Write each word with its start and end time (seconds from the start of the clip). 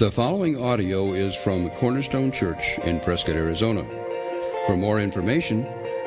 The 0.00 0.10
following 0.10 0.58
audio 0.58 1.12
is 1.12 1.36
from 1.36 1.68
Cornerstone 1.72 2.32
Church 2.32 2.78
in 2.78 3.00
Prescott, 3.00 3.36
Arizona. 3.36 3.84
For 4.64 4.74
more 4.74 4.98
information, 4.98 5.66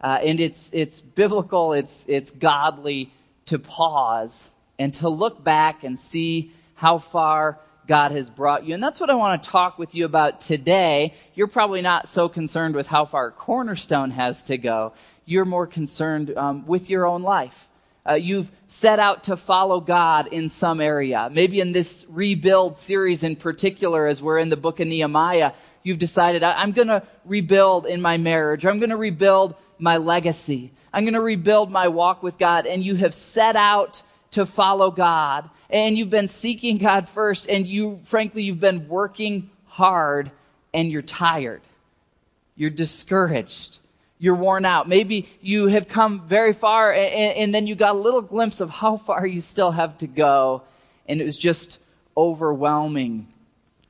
Uh, 0.00 0.18
and 0.24 0.40
it's, 0.40 0.70
it's 0.72 1.00
biblical, 1.00 1.72
it's, 1.72 2.04
it's 2.08 2.30
godly 2.30 3.12
to 3.46 3.58
pause 3.58 4.50
and 4.78 4.94
to 4.94 5.08
look 5.08 5.42
back 5.42 5.84
and 5.84 5.98
see 5.98 6.52
how 6.74 6.98
far 6.98 7.58
God 7.86 8.12
has 8.12 8.30
brought 8.30 8.64
you. 8.64 8.74
And 8.74 8.82
that's 8.82 9.00
what 9.00 9.10
I 9.10 9.14
want 9.14 9.42
to 9.42 9.50
talk 9.50 9.78
with 9.78 9.94
you 9.94 10.04
about 10.04 10.40
today. 10.40 11.14
You're 11.34 11.48
probably 11.48 11.82
not 11.82 12.08
so 12.08 12.28
concerned 12.28 12.74
with 12.74 12.86
how 12.86 13.04
far 13.04 13.30
Cornerstone 13.30 14.12
has 14.12 14.44
to 14.44 14.56
go. 14.56 14.92
You're 15.24 15.44
more 15.44 15.66
concerned 15.66 16.36
um, 16.36 16.66
with 16.66 16.88
your 16.88 17.06
own 17.06 17.22
life. 17.22 17.68
Uh, 18.08 18.14
you've 18.14 18.50
set 18.66 18.98
out 18.98 19.24
to 19.24 19.36
follow 19.36 19.78
God 19.80 20.26
in 20.26 20.48
some 20.48 20.80
area. 20.80 21.28
Maybe 21.30 21.60
in 21.60 21.70
this 21.70 22.04
rebuild 22.08 22.76
series 22.76 23.22
in 23.22 23.36
particular, 23.36 24.06
as 24.06 24.20
we're 24.20 24.38
in 24.38 24.48
the 24.48 24.56
book 24.56 24.80
of 24.80 24.88
Nehemiah, 24.88 25.52
you've 25.84 26.00
decided, 26.00 26.42
I'm 26.42 26.72
going 26.72 26.88
to 26.88 27.04
rebuild 27.24 27.86
in 27.86 28.02
my 28.02 28.16
marriage, 28.16 28.66
I'm 28.66 28.80
going 28.80 28.90
to 28.90 28.96
rebuild 28.96 29.54
my 29.78 29.96
legacy. 29.96 30.72
I'm 30.92 31.04
going 31.04 31.14
to 31.14 31.20
rebuild 31.20 31.70
my 31.70 31.88
walk 31.88 32.22
with 32.22 32.38
God. 32.38 32.66
And 32.66 32.84
you 32.84 32.94
have 32.96 33.14
set 33.14 33.56
out 33.56 34.02
to 34.32 34.46
follow 34.46 34.90
God 34.90 35.48
and 35.70 35.96
you've 35.96 36.10
been 36.10 36.28
seeking 36.28 36.78
God 36.78 37.08
first 37.08 37.48
and 37.48 37.66
you, 37.66 38.00
frankly, 38.04 38.42
you've 38.42 38.60
been 38.60 38.88
working 38.88 39.50
hard 39.66 40.30
and 40.74 40.90
you're 40.90 41.02
tired. 41.02 41.62
You're 42.56 42.70
discouraged. 42.70 43.78
You're 44.18 44.34
worn 44.34 44.64
out. 44.64 44.88
Maybe 44.88 45.28
you 45.40 45.68
have 45.68 45.88
come 45.88 46.26
very 46.26 46.52
far 46.52 46.92
and, 46.92 47.36
and 47.36 47.54
then 47.54 47.66
you 47.66 47.74
got 47.74 47.94
a 47.94 47.98
little 47.98 48.22
glimpse 48.22 48.60
of 48.60 48.70
how 48.70 48.96
far 48.96 49.26
you 49.26 49.40
still 49.40 49.72
have 49.72 49.98
to 49.98 50.06
go 50.06 50.62
and 51.06 51.20
it 51.20 51.24
was 51.24 51.36
just 51.36 51.78
overwhelming 52.16 53.28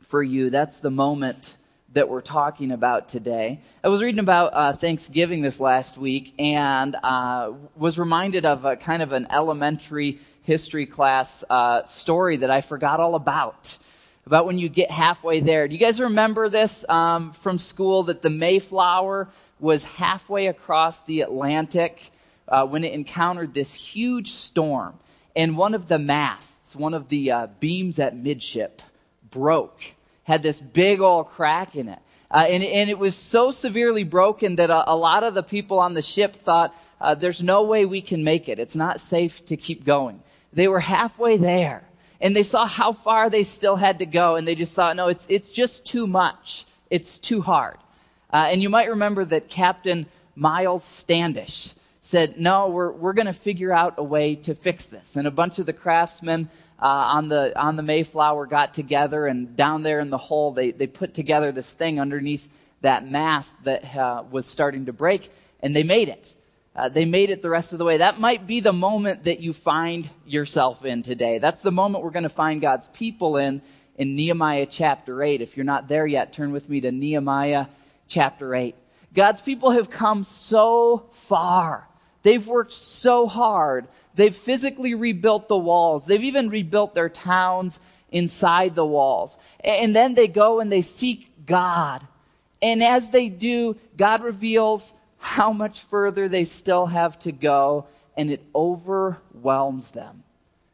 for 0.06 0.22
you. 0.22 0.50
That's 0.50 0.80
the 0.80 0.90
moment 0.90 1.56
that 1.94 2.08
we're 2.08 2.22
talking 2.22 2.70
about 2.70 3.08
today. 3.08 3.60
I 3.84 3.88
was 3.88 4.02
reading 4.02 4.18
about 4.18 4.54
uh, 4.54 4.72
Thanksgiving 4.72 5.42
this 5.42 5.60
last 5.60 5.98
week 5.98 6.32
and 6.38 6.96
uh, 7.02 7.52
was 7.76 7.98
reminded 7.98 8.46
of 8.46 8.64
a 8.64 8.76
kind 8.76 9.02
of 9.02 9.12
an 9.12 9.26
elementary 9.30 10.18
history 10.42 10.86
class 10.86 11.44
uh, 11.48 11.84
story 11.84 12.38
that 12.38 12.50
I 12.50 12.60
forgot 12.60 13.00
all 13.00 13.14
about. 13.14 13.78
About 14.24 14.46
when 14.46 14.58
you 14.58 14.68
get 14.68 14.90
halfway 14.90 15.40
there. 15.40 15.66
Do 15.66 15.74
you 15.74 15.80
guys 15.80 16.00
remember 16.00 16.48
this 16.48 16.88
um, 16.88 17.32
from 17.32 17.58
school 17.58 18.04
that 18.04 18.22
the 18.22 18.30
Mayflower 18.30 19.28
was 19.58 19.84
halfway 19.84 20.46
across 20.46 21.02
the 21.04 21.22
Atlantic 21.22 22.12
uh, 22.46 22.64
when 22.64 22.84
it 22.84 22.92
encountered 22.92 23.52
this 23.52 23.74
huge 23.74 24.30
storm? 24.30 24.98
And 25.34 25.56
one 25.56 25.74
of 25.74 25.88
the 25.88 25.98
masts, 25.98 26.76
one 26.76 26.94
of 26.94 27.08
the 27.08 27.32
uh, 27.32 27.46
beams 27.58 27.98
at 27.98 28.16
midship, 28.16 28.80
broke, 29.30 29.94
had 30.24 30.42
this 30.42 30.60
big 30.60 31.00
old 31.00 31.28
crack 31.28 31.74
in 31.74 31.88
it. 31.88 31.98
Uh, 32.30 32.46
and, 32.48 32.62
and, 32.62 32.88
it 32.88 32.98
was 32.98 33.14
so 33.14 33.50
severely 33.50 34.04
broken 34.04 34.56
that 34.56 34.70
a, 34.70 34.90
a, 34.90 34.96
lot 34.96 35.22
of 35.22 35.34
the 35.34 35.42
people 35.42 35.78
on 35.78 35.92
the 35.92 36.00
ship 36.00 36.34
thought, 36.34 36.74
uh, 36.98 37.14
there's 37.14 37.42
no 37.42 37.62
way 37.62 37.84
we 37.84 38.00
can 38.00 38.24
make 38.24 38.48
it. 38.48 38.58
It's 38.58 38.74
not 38.74 39.00
safe 39.00 39.44
to 39.46 39.56
keep 39.56 39.84
going. 39.84 40.22
They 40.52 40.68
were 40.68 40.80
halfway 40.80 41.36
there 41.36 41.84
and 42.20 42.36
they 42.36 42.42
saw 42.42 42.66
how 42.66 42.92
far 42.92 43.30
they 43.30 43.42
still 43.42 43.76
had 43.76 43.98
to 43.98 44.06
go 44.06 44.36
and 44.36 44.46
they 44.46 44.54
just 44.54 44.74
thought, 44.74 44.96
no, 44.96 45.08
it's, 45.08 45.26
it's 45.28 45.48
just 45.48 45.84
too 45.84 46.06
much. 46.06 46.66
It's 46.90 47.18
too 47.18 47.40
hard. 47.40 47.78
Uh, 48.32 48.48
and 48.50 48.62
you 48.62 48.68
might 48.68 48.88
remember 48.88 49.24
that 49.24 49.48
Captain 49.48 50.06
Miles 50.34 50.84
Standish 50.84 51.74
said, 52.00 52.38
no, 52.38 52.68
we're, 52.68 52.90
we're 52.92 53.12
going 53.12 53.26
to 53.26 53.32
figure 53.32 53.72
out 53.72 53.94
a 53.96 54.02
way 54.02 54.34
to 54.34 54.54
fix 54.54 54.86
this. 54.86 55.16
And 55.16 55.26
a 55.26 55.30
bunch 55.30 55.58
of 55.58 55.66
the 55.66 55.72
craftsmen 55.72 56.48
uh, 56.80 56.86
on, 56.86 57.28
the, 57.28 57.58
on 57.58 57.76
the 57.76 57.82
Mayflower 57.82 58.46
got 58.46 58.74
together 58.74 59.26
and 59.26 59.56
down 59.56 59.82
there 59.82 60.00
in 60.00 60.10
the 60.10 60.18
hole, 60.18 60.52
they, 60.52 60.72
they 60.72 60.86
put 60.86 61.14
together 61.14 61.52
this 61.52 61.72
thing 61.72 62.00
underneath 62.00 62.48
that 62.80 63.08
mast 63.08 63.54
that 63.64 63.96
uh, 63.96 64.24
was 64.30 64.46
starting 64.46 64.86
to 64.86 64.92
break 64.92 65.30
and 65.60 65.74
they 65.74 65.84
made 65.84 66.08
it. 66.08 66.34
Uh, 66.74 66.88
they 66.88 67.04
made 67.04 67.28
it 67.28 67.42
the 67.42 67.50
rest 67.50 67.72
of 67.72 67.78
the 67.78 67.84
way. 67.84 67.98
That 67.98 68.18
might 68.18 68.46
be 68.46 68.60
the 68.60 68.72
moment 68.72 69.24
that 69.24 69.40
you 69.40 69.52
find 69.52 70.08
yourself 70.26 70.84
in 70.84 71.02
today. 71.02 71.38
That's 71.38 71.60
the 71.60 71.70
moment 71.70 72.02
we're 72.02 72.10
going 72.10 72.22
to 72.22 72.30
find 72.30 72.60
God's 72.60 72.88
people 72.88 73.36
in 73.36 73.60
in 73.96 74.16
Nehemiah 74.16 74.66
chapter 74.66 75.22
8. 75.22 75.42
If 75.42 75.56
you're 75.56 75.64
not 75.64 75.88
there 75.88 76.06
yet, 76.06 76.32
turn 76.32 76.50
with 76.50 76.68
me 76.68 76.80
to 76.80 76.90
Nehemiah 76.90 77.66
chapter 78.08 78.54
8. 78.54 78.74
God's 79.14 79.42
people 79.42 79.72
have 79.72 79.90
come 79.90 80.24
so 80.24 81.08
far. 81.12 81.88
They've 82.22 82.46
worked 82.46 82.72
so 82.72 83.26
hard. 83.26 83.88
They've 84.14 84.34
physically 84.34 84.94
rebuilt 84.94 85.48
the 85.48 85.58
walls. 85.58 86.06
They've 86.06 86.22
even 86.22 86.48
rebuilt 86.48 86.94
their 86.94 87.08
towns 87.08 87.80
inside 88.10 88.74
the 88.74 88.86
walls. 88.86 89.36
And 89.60 89.94
then 89.94 90.14
they 90.14 90.28
go 90.28 90.60
and 90.60 90.70
they 90.70 90.80
seek 90.82 91.46
God. 91.46 92.06
And 92.62 92.82
as 92.82 93.10
they 93.10 93.28
do, 93.28 93.76
God 93.96 94.22
reveals 94.22 94.94
how 95.22 95.52
much 95.52 95.80
further 95.80 96.28
they 96.28 96.42
still 96.42 96.86
have 96.86 97.16
to 97.16 97.30
go, 97.30 97.86
and 98.16 98.28
it 98.28 98.42
overwhelms 98.56 99.92
them 99.92 100.24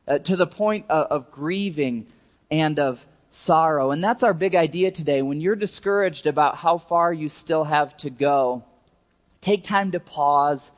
uh, 0.08 0.18
to 0.20 0.36
the 0.36 0.46
point 0.46 0.86
of, 0.88 1.06
of 1.08 1.30
grieving 1.30 2.06
and 2.50 2.78
of 2.78 3.06
sorrow. 3.28 3.90
And 3.90 4.02
that's 4.02 4.22
our 4.22 4.32
big 4.32 4.54
idea 4.54 4.90
today. 4.90 5.20
When 5.20 5.42
you're 5.42 5.54
discouraged 5.54 6.26
about 6.26 6.56
how 6.56 6.78
far 6.78 7.12
you 7.12 7.28
still 7.28 7.64
have 7.64 7.94
to 7.98 8.08
go, 8.08 8.64
take 9.42 9.64
time 9.64 9.92
to 9.92 10.00
pause 10.00 10.72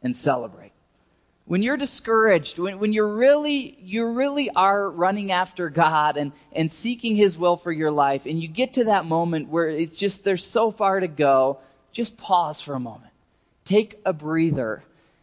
and 0.00 0.14
celebrate. 0.14 0.72
When 1.44 1.60
you're 1.60 1.76
discouraged, 1.76 2.60
when, 2.60 2.78
when 2.78 2.92
you're 2.92 3.12
really, 3.12 3.76
you 3.82 4.06
really 4.06 4.48
are 4.50 4.88
running 4.88 5.32
after 5.32 5.70
God 5.70 6.16
and, 6.16 6.30
and 6.52 6.70
seeking 6.70 7.16
His 7.16 7.36
will 7.36 7.56
for 7.56 7.72
your 7.72 7.90
life, 7.90 8.26
and 8.26 8.40
you 8.40 8.46
get 8.46 8.74
to 8.74 8.84
that 8.84 9.06
moment 9.06 9.48
where 9.48 9.68
it's 9.68 9.96
just, 9.96 10.22
there's 10.22 10.46
so 10.46 10.70
far 10.70 11.00
to 11.00 11.08
go, 11.08 11.58
just 11.90 12.16
pause 12.16 12.60
for 12.60 12.74
a 12.74 12.80
moment 12.80 13.07
take 13.68 14.00
a 14.06 14.14
breather 14.14 14.82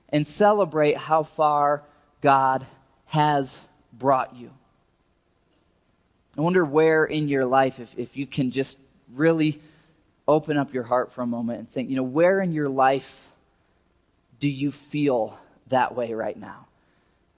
and 0.09 0.25
celebrate 0.27 0.95
how 0.95 1.23
far 1.23 1.81
God 2.21 2.65
has 3.07 3.61
brought 3.91 4.35
you. 4.35 4.51
I 6.37 6.41
wonder 6.41 6.63
where 6.63 7.05
in 7.05 7.27
your 7.27 7.45
life, 7.45 7.79
if, 7.79 7.97
if 7.97 8.15
you 8.15 8.27
can 8.27 8.51
just 8.51 8.77
really 9.13 9.59
open 10.27 10.57
up 10.57 10.73
your 10.73 10.83
heart 10.83 11.11
for 11.11 11.21
a 11.23 11.25
moment 11.25 11.59
and 11.59 11.69
think, 11.69 11.89
you 11.89 11.95
know, 11.95 12.03
where 12.03 12.39
in 12.39 12.51
your 12.51 12.69
life 12.69 13.31
do 14.39 14.49
you 14.49 14.71
feel 14.71 15.39
that 15.67 15.95
way 15.95 16.13
right 16.13 16.37
now? 16.37 16.67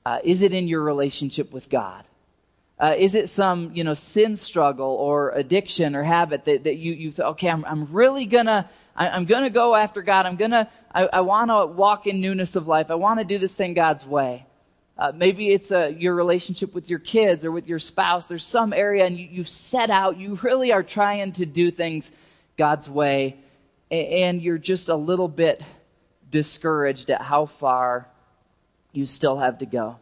Uh, 0.06 0.20
is 0.24 0.42
it 0.42 0.54
in 0.54 0.68
your 0.68 0.84
relationship 0.84 1.54
with 1.54 1.70
God? 1.70 2.04
Uh, 2.80 2.96
is 2.98 3.16
it 3.16 3.30
some, 3.30 3.72
you 3.74 3.84
know, 3.84 3.94
sin 3.94 4.36
struggle 4.36 4.90
or 4.90 5.32
addiction 5.32 5.96
or 5.96 6.04
habit 6.04 6.46
that, 6.46 6.64
that 6.66 6.78
you, 6.78 6.94
you 6.94 7.12
thought, 7.12 7.32
okay, 7.32 7.50
I'm, 7.50 7.64
I'm 7.66 7.86
really 7.92 8.26
gonna, 8.26 8.70
I, 8.98 9.16
am 9.16 9.26
going 9.26 9.44
to 9.44 9.50
go 9.50 9.76
after 9.76 10.02
God. 10.02 10.26
I'm 10.26 10.36
going 10.36 10.52
to, 10.52 10.68
I, 10.94 11.04
I 11.06 11.22
want 11.22 11.52
to 11.52 11.68
walk 11.68 12.08
in 12.08 12.20
newness 12.20 12.56
of 12.56 12.68
life. 12.68 12.90
I 12.90 12.96
want 12.96 13.20
to 13.20 13.26
do 13.26 13.38
this 13.38 13.54
thing 13.54 13.74
God's 13.74 14.06
way. 14.06 14.46
Uh, 14.98 15.12
maybe 15.14 15.50
it's 15.50 15.70
a, 15.70 15.92
your 15.92 16.16
relationship 16.16 16.74
with 16.74 16.90
your 16.90 16.98
kids 16.98 17.46
or 17.46 17.52
with 17.52 17.68
your 17.68 17.78
spouse. 17.78 18.26
There's 18.26 18.44
some 18.44 18.74
area 18.74 19.06
and 19.06 19.18
you, 19.18 19.28
you've 19.32 19.50
set 19.50 19.92
out, 19.92 20.18
you 20.18 20.36
really 20.42 20.72
are 20.72 20.82
trying 20.82 21.34
to 21.34 21.46
do 21.46 21.70
things 21.70 22.12
God's 22.58 22.90
way, 22.90 23.38
and 23.92 24.42
you're 24.42 24.58
just 24.58 24.90
a 24.90 24.96
little 24.96 25.28
bit 25.28 25.62
discouraged 26.32 27.12
at 27.12 27.22
how 27.22 27.46
far 27.46 28.08
you 28.92 29.06
still 29.06 29.38
have 29.38 29.60
to 29.60 29.68
go. 29.68 29.98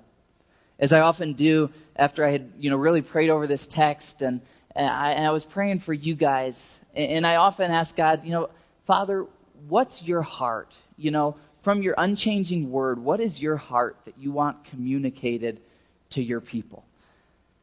As 0.80 0.94
I 0.94 1.02
often 1.02 1.34
do 1.34 1.70
after 1.98 2.26
I 2.26 2.32
had, 2.32 2.54
you 2.58 2.70
know, 2.70 2.78
really 2.78 3.02
prayed 3.02 3.30
over 3.30 3.46
this 3.46 3.68
text 3.68 4.22
and, 4.22 4.40
and, 4.74 4.88
I, 4.88 5.12
and 5.12 5.28
I 5.28 5.32
was 5.32 5.44
praying 5.44 5.82
for 5.82 5.94
you 5.94 6.16
guys, 6.16 6.80
and 6.94 7.28
I 7.28 7.36
often 7.36 7.72
ask 7.72 7.96
God, 7.96 8.24
you 8.24 8.32
know, 8.32 8.50
Father, 8.86 9.26
what's 9.68 10.04
your 10.04 10.22
heart? 10.22 10.74
You 10.98 11.12
know, 11.12 11.36
from 11.62 11.82
your 11.82 11.96
unchanging 11.98 12.72
word, 12.72 13.00
what 13.00 13.20
is 13.20 13.42
your 13.42 13.58
heart 13.58 13.98
that 14.06 14.16
you 14.20 14.32
want 14.32 14.64
communicated 14.64 15.60
to 16.12 16.22
your 16.22 16.40
people? 16.40 16.86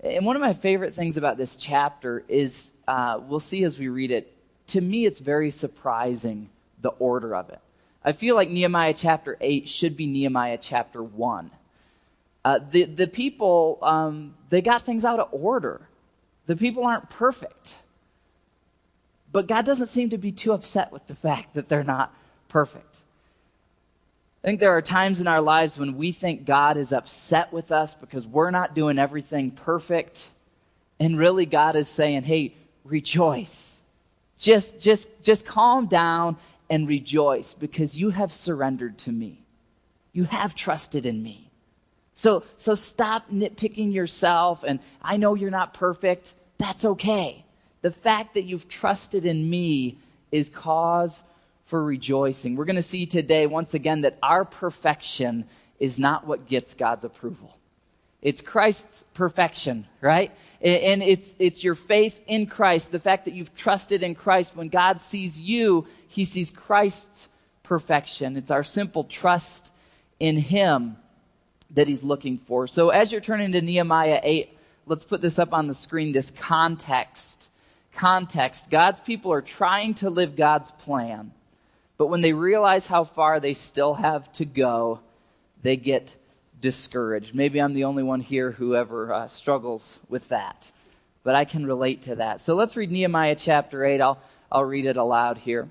And 0.00 0.26
one 0.26 0.34
of 0.34 0.42
my 0.42 0.52
favorite 0.52 0.94
things 0.94 1.16
about 1.16 1.36
this 1.36 1.54
chapter 1.54 2.24
is 2.26 2.72
uh, 2.88 3.20
we'll 3.22 3.40
see 3.40 3.62
as 3.62 3.78
we 3.78 3.88
read 3.88 4.10
it 4.10 4.32
to 4.68 4.80
me, 4.80 5.06
it's 5.06 5.18
very 5.18 5.50
surprising 5.50 6.48
the 6.80 6.90
order 6.90 7.36
of 7.36 7.50
it. 7.50 7.60
I 8.04 8.12
feel 8.12 8.34
like 8.34 8.48
Nehemiah 8.48 8.94
chapter 8.94 9.36
8 9.40 9.68
should 9.68 9.96
be 9.96 10.06
Nehemiah 10.06 10.58
chapter 10.60 11.02
1. 11.02 11.50
Uh, 12.44 12.58
the, 12.70 12.84
the 12.84 13.06
people, 13.06 13.78
um, 13.82 14.34
they 14.50 14.60
got 14.60 14.82
things 14.82 15.04
out 15.04 15.20
of 15.20 15.28
order. 15.30 15.88
The 16.46 16.56
people 16.56 16.84
aren't 16.84 17.08
perfect. 17.08 17.76
But 19.32 19.46
God 19.46 19.64
doesn't 19.64 19.86
seem 19.86 20.10
to 20.10 20.18
be 20.18 20.30
too 20.30 20.52
upset 20.52 20.92
with 20.92 21.06
the 21.06 21.14
fact 21.14 21.54
that 21.54 21.68
they're 21.68 21.82
not 21.82 22.14
perfect. 22.48 22.96
I 24.44 24.48
think 24.48 24.60
there 24.60 24.76
are 24.76 24.82
times 24.82 25.20
in 25.20 25.26
our 25.26 25.40
lives 25.40 25.78
when 25.78 25.96
we 25.96 26.12
think 26.12 26.44
God 26.44 26.76
is 26.76 26.92
upset 26.92 27.52
with 27.52 27.72
us 27.72 27.94
because 27.94 28.26
we're 28.26 28.50
not 28.50 28.74
doing 28.74 28.98
everything 28.98 29.52
perfect. 29.52 30.30
And 30.98 31.18
really, 31.18 31.46
God 31.46 31.76
is 31.76 31.88
saying, 31.88 32.24
hey, 32.24 32.54
rejoice. 32.84 33.80
Just, 34.38 34.80
just, 34.80 35.08
just 35.22 35.46
calm 35.46 35.86
down 35.86 36.36
and 36.68 36.88
rejoice 36.88 37.54
because 37.54 37.96
you 37.96 38.10
have 38.10 38.32
surrendered 38.32 38.98
to 38.98 39.12
me. 39.12 39.44
You 40.12 40.24
have 40.24 40.54
trusted 40.54 41.06
in 41.06 41.22
me. 41.22 41.50
So, 42.14 42.44
so 42.56 42.74
stop 42.74 43.30
nitpicking 43.30 43.92
yourself. 43.92 44.64
And 44.66 44.80
I 45.00 45.16
know 45.16 45.34
you're 45.34 45.50
not 45.50 45.72
perfect. 45.72 46.34
That's 46.58 46.84
okay. 46.84 47.44
The 47.82 47.90
fact 47.90 48.34
that 48.34 48.42
you've 48.44 48.68
trusted 48.68 49.26
in 49.26 49.50
me 49.50 49.98
is 50.30 50.48
cause 50.48 51.22
for 51.64 51.82
rejoicing. 51.82 52.56
We're 52.56 52.64
going 52.64 52.76
to 52.76 52.82
see 52.82 53.06
today, 53.06 53.46
once 53.46 53.74
again, 53.74 54.02
that 54.02 54.18
our 54.22 54.44
perfection 54.44 55.46
is 55.78 55.98
not 55.98 56.26
what 56.26 56.46
gets 56.46 56.74
God's 56.74 57.04
approval. 57.04 57.56
It's 58.22 58.40
Christ's 58.40 59.02
perfection, 59.14 59.86
right? 60.00 60.30
And 60.60 61.02
it's, 61.02 61.34
it's 61.40 61.64
your 61.64 61.74
faith 61.74 62.20
in 62.28 62.46
Christ, 62.46 62.92
the 62.92 63.00
fact 63.00 63.24
that 63.24 63.34
you've 63.34 63.54
trusted 63.54 64.04
in 64.04 64.14
Christ. 64.14 64.54
When 64.54 64.68
God 64.68 65.00
sees 65.00 65.40
you, 65.40 65.88
he 66.06 66.24
sees 66.24 66.52
Christ's 66.52 67.28
perfection. 67.64 68.36
It's 68.36 68.50
our 68.52 68.62
simple 68.62 69.02
trust 69.02 69.72
in 70.20 70.36
him 70.36 70.98
that 71.70 71.88
he's 71.88 72.04
looking 72.04 72.38
for. 72.38 72.68
So 72.68 72.90
as 72.90 73.10
you're 73.10 73.20
turning 73.20 73.50
to 73.52 73.60
Nehemiah 73.60 74.20
8, 74.22 74.56
let's 74.86 75.04
put 75.04 75.20
this 75.20 75.40
up 75.40 75.52
on 75.52 75.66
the 75.66 75.74
screen, 75.74 76.12
this 76.12 76.30
context. 76.30 77.48
Context. 77.94 78.70
God's 78.70 79.00
people 79.00 79.32
are 79.32 79.42
trying 79.42 79.94
to 79.94 80.10
live 80.10 80.36
God's 80.36 80.70
plan, 80.70 81.32
but 81.98 82.06
when 82.06 82.22
they 82.22 82.32
realize 82.32 82.86
how 82.86 83.04
far 83.04 83.38
they 83.38 83.52
still 83.52 83.94
have 83.94 84.32
to 84.34 84.44
go, 84.44 85.00
they 85.62 85.76
get 85.76 86.16
discouraged. 86.60 87.34
Maybe 87.34 87.60
I'm 87.60 87.74
the 87.74 87.84
only 87.84 88.02
one 88.02 88.20
here 88.20 88.52
who 88.52 88.74
ever 88.74 89.12
uh, 89.12 89.26
struggles 89.26 90.00
with 90.08 90.28
that, 90.28 90.72
but 91.22 91.34
I 91.34 91.44
can 91.44 91.66
relate 91.66 92.02
to 92.02 92.16
that. 92.16 92.40
So 92.40 92.54
let's 92.54 92.76
read 92.76 92.90
Nehemiah 92.90 93.36
chapter 93.36 93.84
8. 93.84 94.00
I'll, 94.00 94.18
I'll 94.50 94.64
read 94.64 94.86
it 94.86 94.96
aloud 94.96 95.38
here. 95.38 95.68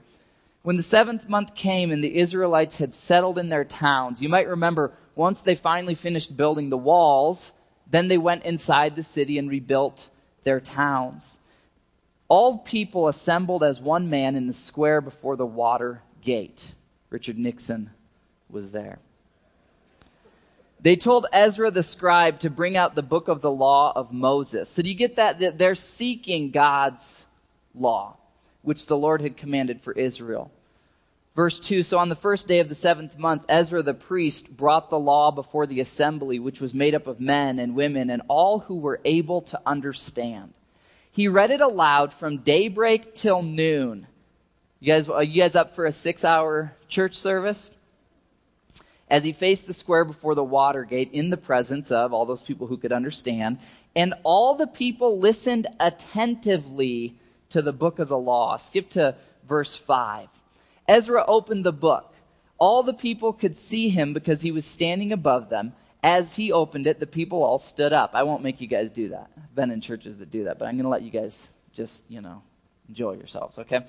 When 0.63 0.77
the 0.77 0.83
seventh 0.83 1.27
month 1.27 1.55
came 1.55 1.91
and 1.91 2.03
the 2.03 2.17
Israelites 2.17 2.77
had 2.77 2.93
settled 2.93 3.39
in 3.39 3.49
their 3.49 3.65
towns, 3.65 4.21
you 4.21 4.29
might 4.29 4.47
remember 4.47 4.93
once 5.15 5.41
they 5.41 5.55
finally 5.55 5.95
finished 5.95 6.37
building 6.37 6.69
the 6.69 6.77
walls, 6.77 7.51
then 7.89 8.07
they 8.07 8.17
went 8.17 8.43
inside 8.43 8.95
the 8.95 9.03
city 9.03 9.37
and 9.39 9.49
rebuilt 9.49 10.09
their 10.43 10.59
towns. 10.59 11.39
All 12.31 12.59
people 12.59 13.09
assembled 13.09 13.61
as 13.61 13.81
one 13.81 14.09
man 14.09 14.37
in 14.37 14.47
the 14.47 14.53
square 14.53 15.01
before 15.01 15.35
the 15.35 15.45
water 15.45 16.01
gate. 16.21 16.75
Richard 17.09 17.37
Nixon 17.37 17.89
was 18.49 18.71
there. 18.71 18.99
They 20.79 20.95
told 20.95 21.25
Ezra 21.33 21.71
the 21.71 21.83
scribe 21.83 22.39
to 22.39 22.49
bring 22.49 22.77
out 22.77 22.95
the 22.95 23.03
book 23.03 23.27
of 23.27 23.41
the 23.41 23.51
law 23.51 23.91
of 23.93 24.13
Moses. 24.13 24.69
So 24.69 24.81
do 24.81 24.87
you 24.87 24.95
get 24.95 25.17
that? 25.17 25.57
They're 25.57 25.75
seeking 25.75 26.51
God's 26.51 27.25
law, 27.75 28.15
which 28.61 28.87
the 28.87 28.95
Lord 28.95 29.21
had 29.21 29.35
commanded 29.35 29.81
for 29.81 29.91
Israel. 29.91 30.53
Verse 31.35 31.59
2 31.59 31.83
So 31.83 31.97
on 31.97 32.07
the 32.07 32.15
first 32.15 32.47
day 32.47 32.59
of 32.59 32.69
the 32.69 32.75
seventh 32.75 33.17
month, 33.17 33.43
Ezra 33.49 33.83
the 33.83 33.93
priest 33.93 34.55
brought 34.55 34.89
the 34.89 34.97
law 34.97 35.31
before 35.31 35.67
the 35.67 35.81
assembly, 35.81 36.39
which 36.39 36.61
was 36.61 36.73
made 36.73 36.95
up 36.95 37.07
of 37.07 37.19
men 37.19 37.59
and 37.59 37.75
women 37.75 38.09
and 38.09 38.21
all 38.29 38.59
who 38.59 38.77
were 38.77 39.01
able 39.03 39.41
to 39.41 39.59
understand. 39.65 40.53
He 41.11 41.27
read 41.27 41.51
it 41.51 41.61
aloud 41.61 42.13
from 42.13 42.37
daybreak 42.37 43.15
till 43.15 43.41
noon. 43.41 44.07
You 44.79 44.93
guys, 44.93 45.09
are 45.09 45.23
you 45.23 45.41
guys 45.41 45.55
up 45.55 45.75
for 45.75 45.85
a 45.85 45.91
six 45.91 46.23
hour 46.23 46.73
church 46.87 47.15
service? 47.15 47.71
as 49.11 49.25
he 49.25 49.33
faced 49.33 49.67
the 49.67 49.73
square 49.73 50.05
before 50.05 50.33
the 50.33 50.43
water 50.43 50.85
gate 50.85 51.09
in 51.11 51.29
the 51.29 51.37
presence 51.37 51.91
of 51.91 52.13
all 52.13 52.25
those 52.25 52.41
people 52.41 52.67
who 52.67 52.77
could 52.77 52.93
understand. 52.93 53.59
And 53.93 54.13
all 54.23 54.55
the 54.55 54.65
people 54.65 55.19
listened 55.19 55.67
attentively 55.81 57.15
to 57.49 57.61
the 57.61 57.73
book 57.73 57.99
of 57.99 58.07
the 58.07 58.17
law. 58.17 58.55
Skip 58.55 58.89
to 58.91 59.15
verse 59.45 59.75
5. 59.75 60.29
Ezra 60.87 61.25
opened 61.27 61.65
the 61.65 61.73
book. 61.73 62.13
All 62.57 62.83
the 62.83 62.93
people 62.93 63.33
could 63.33 63.57
see 63.57 63.89
him 63.89 64.13
because 64.13 64.43
he 64.43 64.51
was 64.51 64.65
standing 64.65 65.11
above 65.11 65.49
them. 65.49 65.73
As 66.03 66.35
he 66.35 66.51
opened 66.51 66.87
it, 66.87 66.99
the 66.99 67.07
people 67.07 67.43
all 67.43 67.57
stood 67.57 67.93
up. 67.93 68.11
I 68.13 68.23
won't 68.23 68.41
make 68.41 68.59
you 68.59 68.67
guys 68.67 68.89
do 68.89 69.09
that. 69.09 69.29
I've 69.37 69.55
been 69.55 69.71
in 69.71 69.81
churches 69.81 70.17
that 70.17 70.31
do 70.31 70.45
that, 70.45 70.57
but 70.57 70.67
I'm 70.67 70.75
going 70.75 70.83
to 70.83 70.89
let 70.89 71.03
you 71.03 71.11
guys 71.11 71.49
just, 71.73 72.03
you 72.09 72.21
know, 72.21 72.41
enjoy 72.89 73.13
yourselves, 73.13 73.57
okay? 73.59 73.85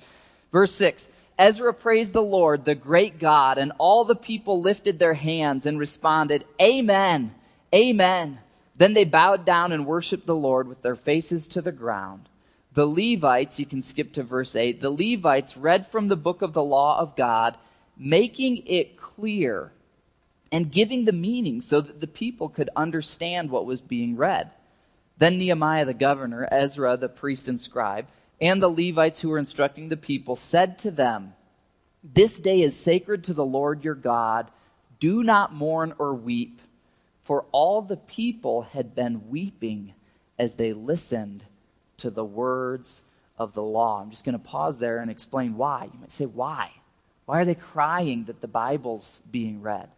Verse 0.51 0.73
6 0.75 1.09
Ezra 1.39 1.73
praised 1.73 2.13
the 2.13 2.21
Lord, 2.21 2.65
the 2.65 2.75
great 2.75 3.17
God, 3.17 3.57
and 3.57 3.71
all 3.79 4.05
the 4.05 4.15
people 4.15 4.61
lifted 4.61 4.99
their 4.99 5.15
hands 5.15 5.65
and 5.65 5.79
responded, 5.79 6.45
Amen, 6.61 7.33
Amen. 7.73 8.39
Then 8.75 8.93
they 8.93 9.05
bowed 9.05 9.45
down 9.45 9.71
and 9.71 9.85
worshiped 9.85 10.27
the 10.27 10.35
Lord 10.35 10.67
with 10.67 10.81
their 10.81 10.95
faces 10.95 11.47
to 11.49 11.61
the 11.61 11.71
ground. 11.71 12.29
The 12.73 12.85
Levites, 12.85 13.59
you 13.59 13.65
can 13.65 13.81
skip 13.81 14.13
to 14.13 14.23
verse 14.23 14.55
8, 14.55 14.81
the 14.81 14.89
Levites 14.89 15.57
read 15.57 15.87
from 15.87 16.07
the 16.07 16.15
book 16.15 16.41
of 16.41 16.53
the 16.53 16.63
law 16.63 16.99
of 16.99 17.15
God, 17.15 17.57
making 17.97 18.65
it 18.65 18.97
clear 18.97 19.71
and 20.53 20.71
giving 20.71 21.05
the 21.05 21.11
meaning 21.11 21.59
so 21.59 21.81
that 21.81 21.99
the 21.99 22.07
people 22.07 22.47
could 22.47 22.69
understand 22.75 23.49
what 23.49 23.65
was 23.65 23.81
being 23.81 24.15
read. 24.15 24.51
Then 25.17 25.39
Nehemiah 25.39 25.83
the 25.83 25.95
governor, 25.95 26.47
Ezra 26.51 26.95
the 26.95 27.09
priest 27.09 27.47
and 27.47 27.59
scribe, 27.59 28.05
and 28.39 28.61
the 28.61 28.69
Levites 28.69 29.21
who 29.21 29.29
were 29.29 29.39
instructing 29.39 29.89
the 29.89 29.97
people 29.97 30.35
said 30.35 30.77
to 30.79 30.91
them, 30.91 31.33
This 32.03 32.37
day 32.37 32.61
is 32.61 32.77
sacred 32.77 33.23
to 33.23 33.33
the 33.33 33.43
Lord 33.43 33.83
your 33.83 33.95
God. 33.95 34.51
Do 34.99 35.23
not 35.23 35.55
mourn 35.55 35.95
or 35.97 36.13
weep. 36.13 36.61
For 37.23 37.45
all 37.51 37.81
the 37.81 37.97
people 37.97 38.61
had 38.61 38.93
been 38.93 39.29
weeping 39.29 39.95
as 40.37 40.55
they 40.55 40.71
listened 40.71 41.45
to 41.97 42.11
the 42.11 42.25
words 42.25 43.01
of 43.39 43.53
the 43.53 43.63
law. 43.63 44.01
I'm 44.01 44.11
just 44.11 44.23
going 44.23 44.33
to 44.33 44.39
pause 44.39 44.77
there 44.77 44.99
and 44.99 45.09
explain 45.09 45.57
why. 45.57 45.85
You 45.91 45.99
might 45.99 46.11
say, 46.11 46.25
why? 46.25 46.71
Why 47.25 47.39
are 47.39 47.45
they 47.45 47.55
crying 47.55 48.25
that 48.25 48.41
the 48.41 48.47
Bible's 48.47 49.21
being 49.31 49.61
read? 49.61 49.89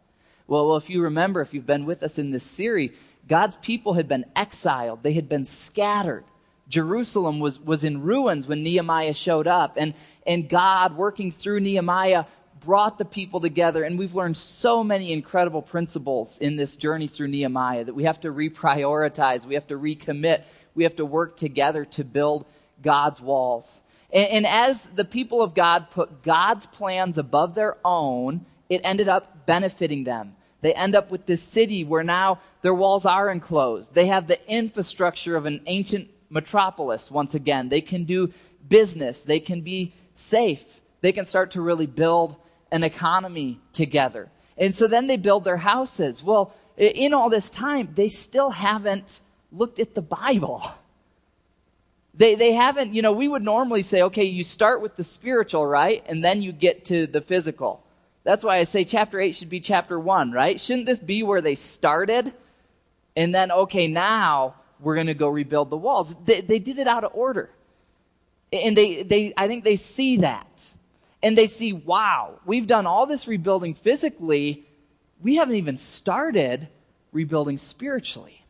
Well, 0.48 0.68
well, 0.68 0.78
if 0.78 0.90
you 0.90 1.02
remember, 1.02 1.42
if 1.42 1.54
you've 1.54 1.66
been 1.66 1.86
with 1.86 2.04
us 2.04 2.20
in 2.20 2.32
this 2.32 2.44
series, 2.44 2.92
God's 3.28 3.56
people 3.58 3.94
had 3.94 4.08
been 4.08 4.26
exiled, 4.36 5.04
they 5.04 5.14
had 5.14 5.28
been 5.28 5.46
scattered. 5.46 6.24
Jerusalem 6.68 7.40
was, 7.40 7.60
was 7.60 7.84
in 7.84 8.02
ruins 8.02 8.48
when 8.48 8.64
Nehemiah 8.64 9.14
showed 9.14 9.48
up. 9.48 9.76
And, 9.78 9.94
and 10.26 10.50
God, 10.50 10.98
working 10.98 11.32
through 11.32 11.60
Nehemiah, 11.60 12.26
brought 12.60 12.98
the 12.98 13.06
people 13.06 13.40
together. 13.40 13.84
And 13.84 14.00
we've 14.00 14.16
learned 14.16 14.38
so 14.38 14.84
many 14.84 15.14
incredible 15.14 15.62
principles 15.62 16.38
in 16.40 16.56
this 16.56 16.76
journey 16.76 17.08
through 17.08 17.28
Nehemiah 17.28 17.84
that 17.84 17.94
we 17.94 18.04
have 18.04 18.20
to 18.22 18.30
reprioritize, 18.30 19.46
we 19.46 19.54
have 19.54 19.68
to 19.68 19.76
recommit, 19.76 20.44
we 20.74 20.84
have 20.84 20.96
to 20.96 21.06
work 21.06 21.38
together 21.38 21.86
to 21.86 22.04
build 22.04 22.46
God's 22.82 23.22
walls. 23.22 23.82
And, 24.12 24.28
and 24.30 24.48
as 24.48 24.88
the 24.88 25.06
people 25.06 25.42
of 25.42 25.54
God 25.54 25.92
put 25.92 26.24
God's 26.24 26.66
plans 26.66 27.18
above 27.18 27.54
their 27.54 27.78
own, 27.86 28.46
it 28.70 28.82
ended 28.84 29.08
up 29.08 29.46
benefiting 29.46 30.04
them. 30.04 30.36
They 30.62 30.74
end 30.74 30.96
up 30.96 31.12
with 31.12 31.26
this 31.26 31.44
city 31.44 31.84
where 31.84 32.04
now 32.04 32.40
their 32.62 32.74
walls 32.74 33.06
are 33.06 33.30
enclosed. 33.30 33.94
They 33.94 34.08
have 34.08 34.28
the 34.28 34.40
infrastructure 34.50 35.36
of 35.36 35.46
an 35.46 35.62
ancient 35.68 36.10
metropolis 36.30 37.12
once 37.12 37.36
again. 37.36 37.70
They 37.70 37.82
can 37.82 38.04
do 38.04 38.34
business. 38.68 39.22
They 39.22 39.40
can 39.40 39.62
be 39.62 39.94
safe. 40.14 40.82
They 41.02 41.12
can 41.12 41.26
start 41.26 41.52
to 41.52 41.62
really 41.62 41.86
build 41.86 42.36
an 42.72 42.84
economy 42.84 43.60
together. 43.74 44.32
And 44.58 44.74
so 44.74 44.88
then 44.88 45.08
they 45.08 45.18
build 45.18 45.44
their 45.44 45.58
houses. 45.58 46.24
Well, 46.24 46.54
in 46.78 47.14
all 47.14 47.30
this 47.30 47.50
time, 47.50 47.90
they 47.94 48.08
still 48.08 48.52
haven't 48.52 49.22
looked 49.52 49.80
at 49.80 49.96
the 49.96 50.02
Bible. 50.02 50.64
They, 52.18 52.36
they 52.36 52.54
haven't, 52.54 52.94
you 52.94 53.02
know, 53.02 53.12
we 53.12 53.28
would 53.28 53.44
normally 53.44 53.82
say, 53.82 54.02
okay, 54.04 54.24
you 54.24 54.46
start 54.46 54.82
with 54.82 54.96
the 54.96 55.04
spiritual, 55.04 55.68
right? 55.68 56.02
And 56.08 56.24
then 56.24 56.42
you 56.42 56.54
get 56.54 56.86
to 56.86 57.08
the 57.08 57.20
physical. 57.20 57.85
That's 58.26 58.44
why 58.44 58.58
I 58.58 58.64
say 58.64 58.84
chapter 58.84 59.20
8 59.20 59.36
should 59.36 59.50
be 59.50 59.60
chapter 59.60 60.00
1, 60.00 60.32
right? 60.32 60.60
Shouldn't 60.60 60.88
this 60.88 61.00
be 61.00 61.22
where 61.22 61.42
they 61.42 61.54
started? 61.54 62.34
And 63.16 63.34
then, 63.34 63.52
okay, 63.52 63.88
now 63.88 64.56
we're 64.80 64.96
going 64.96 65.08
to 65.08 65.14
go 65.14 65.30
rebuild 65.30 65.70
the 65.70 65.78
walls. 65.78 66.16
They, 66.26 66.42
they 66.42 66.58
did 66.58 66.80
it 66.80 66.88
out 66.88 67.04
of 67.04 67.12
order. 67.14 67.52
And 68.52 68.76
they, 68.76 69.04
they, 69.04 69.34
I 69.38 69.48
think 69.48 69.64
they 69.64 69.76
see 69.76 70.18
that. 70.18 70.48
And 71.22 71.38
they 71.38 71.46
see, 71.46 71.72
wow, 71.72 72.40
we've 72.46 72.66
done 72.66 72.88
all 72.88 73.06
this 73.06 73.28
rebuilding 73.28 73.76
physically. 73.76 74.66
We 75.22 75.36
haven't 75.36 75.56
even 75.56 75.78
started 75.78 76.68
rebuilding 77.12 77.60
spiritually. 77.60 78.44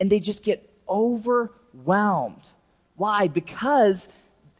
And 0.00 0.10
they 0.10 0.20
just 0.20 0.42
get 0.42 0.68
overwhelmed. 0.88 2.48
Why? 2.96 3.28
Because 3.28 4.08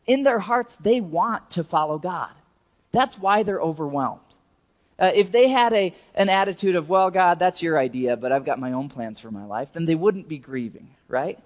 in 0.06 0.24
their 0.24 0.40
hearts, 0.40 0.76
they 0.76 1.00
want 1.00 1.50
to 1.52 1.64
follow 1.64 1.98
God. 1.98 2.32
That's 2.92 3.18
why 3.18 3.42
they're 3.42 3.60
overwhelmed. 3.60 4.20
Uh, 4.98 5.12
if 5.14 5.30
they 5.30 5.48
had 5.48 5.72
a, 5.72 5.94
an 6.14 6.28
attitude 6.28 6.74
of, 6.74 6.88
well, 6.88 7.10
God, 7.10 7.38
that's 7.38 7.62
your 7.62 7.78
idea, 7.78 8.16
but 8.16 8.32
I've 8.32 8.44
got 8.44 8.58
my 8.58 8.72
own 8.72 8.88
plans 8.88 9.20
for 9.20 9.30
my 9.30 9.44
life, 9.44 9.72
then 9.72 9.84
they 9.84 9.94
wouldn't 9.94 10.28
be 10.28 10.38
grieving, 10.38 10.90
right? 11.06 11.38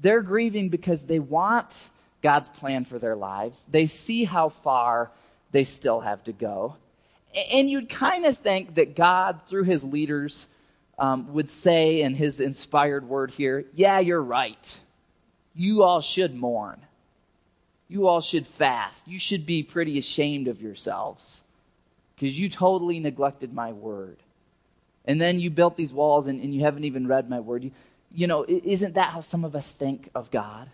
They're 0.00 0.22
grieving 0.22 0.68
because 0.68 1.02
they 1.02 1.18
want 1.18 1.90
God's 2.22 2.48
plan 2.48 2.84
for 2.84 2.98
their 2.98 3.16
lives. 3.16 3.66
They 3.68 3.86
see 3.86 4.24
how 4.24 4.48
far 4.48 5.10
they 5.50 5.64
still 5.64 6.00
have 6.00 6.22
to 6.24 6.32
go. 6.32 6.76
And 7.50 7.68
you'd 7.68 7.88
kind 7.88 8.26
of 8.26 8.38
think 8.38 8.76
that 8.76 8.94
God, 8.94 9.40
through 9.46 9.64
his 9.64 9.82
leaders, 9.82 10.46
um, 10.96 11.32
would 11.32 11.48
say 11.48 12.00
in 12.00 12.14
his 12.14 12.40
inspired 12.40 13.08
word 13.08 13.32
here, 13.32 13.64
yeah, 13.74 13.98
you're 13.98 14.22
right. 14.22 14.78
You 15.52 15.82
all 15.82 16.00
should 16.00 16.34
mourn. 16.34 16.80
You 17.88 18.06
all 18.06 18.20
should 18.20 18.46
fast. 18.46 19.08
You 19.08 19.18
should 19.18 19.44
be 19.44 19.64
pretty 19.64 19.98
ashamed 19.98 20.46
of 20.46 20.62
yourselves 20.62 21.43
because 22.24 22.40
you 22.40 22.48
totally 22.48 22.98
neglected 23.00 23.52
my 23.52 23.70
word. 23.70 24.16
And 25.04 25.20
then 25.20 25.40
you 25.40 25.50
built 25.50 25.76
these 25.76 25.92
walls 25.92 26.26
and, 26.26 26.40
and 26.40 26.54
you 26.54 26.62
haven't 26.62 26.84
even 26.84 27.06
read 27.06 27.28
my 27.28 27.38
word. 27.38 27.64
You, 27.64 27.70
you 28.14 28.26
know, 28.26 28.46
isn't 28.48 28.94
that 28.94 29.10
how 29.10 29.20
some 29.20 29.44
of 29.44 29.54
us 29.54 29.72
think 29.72 30.08
of 30.14 30.30
God? 30.30 30.70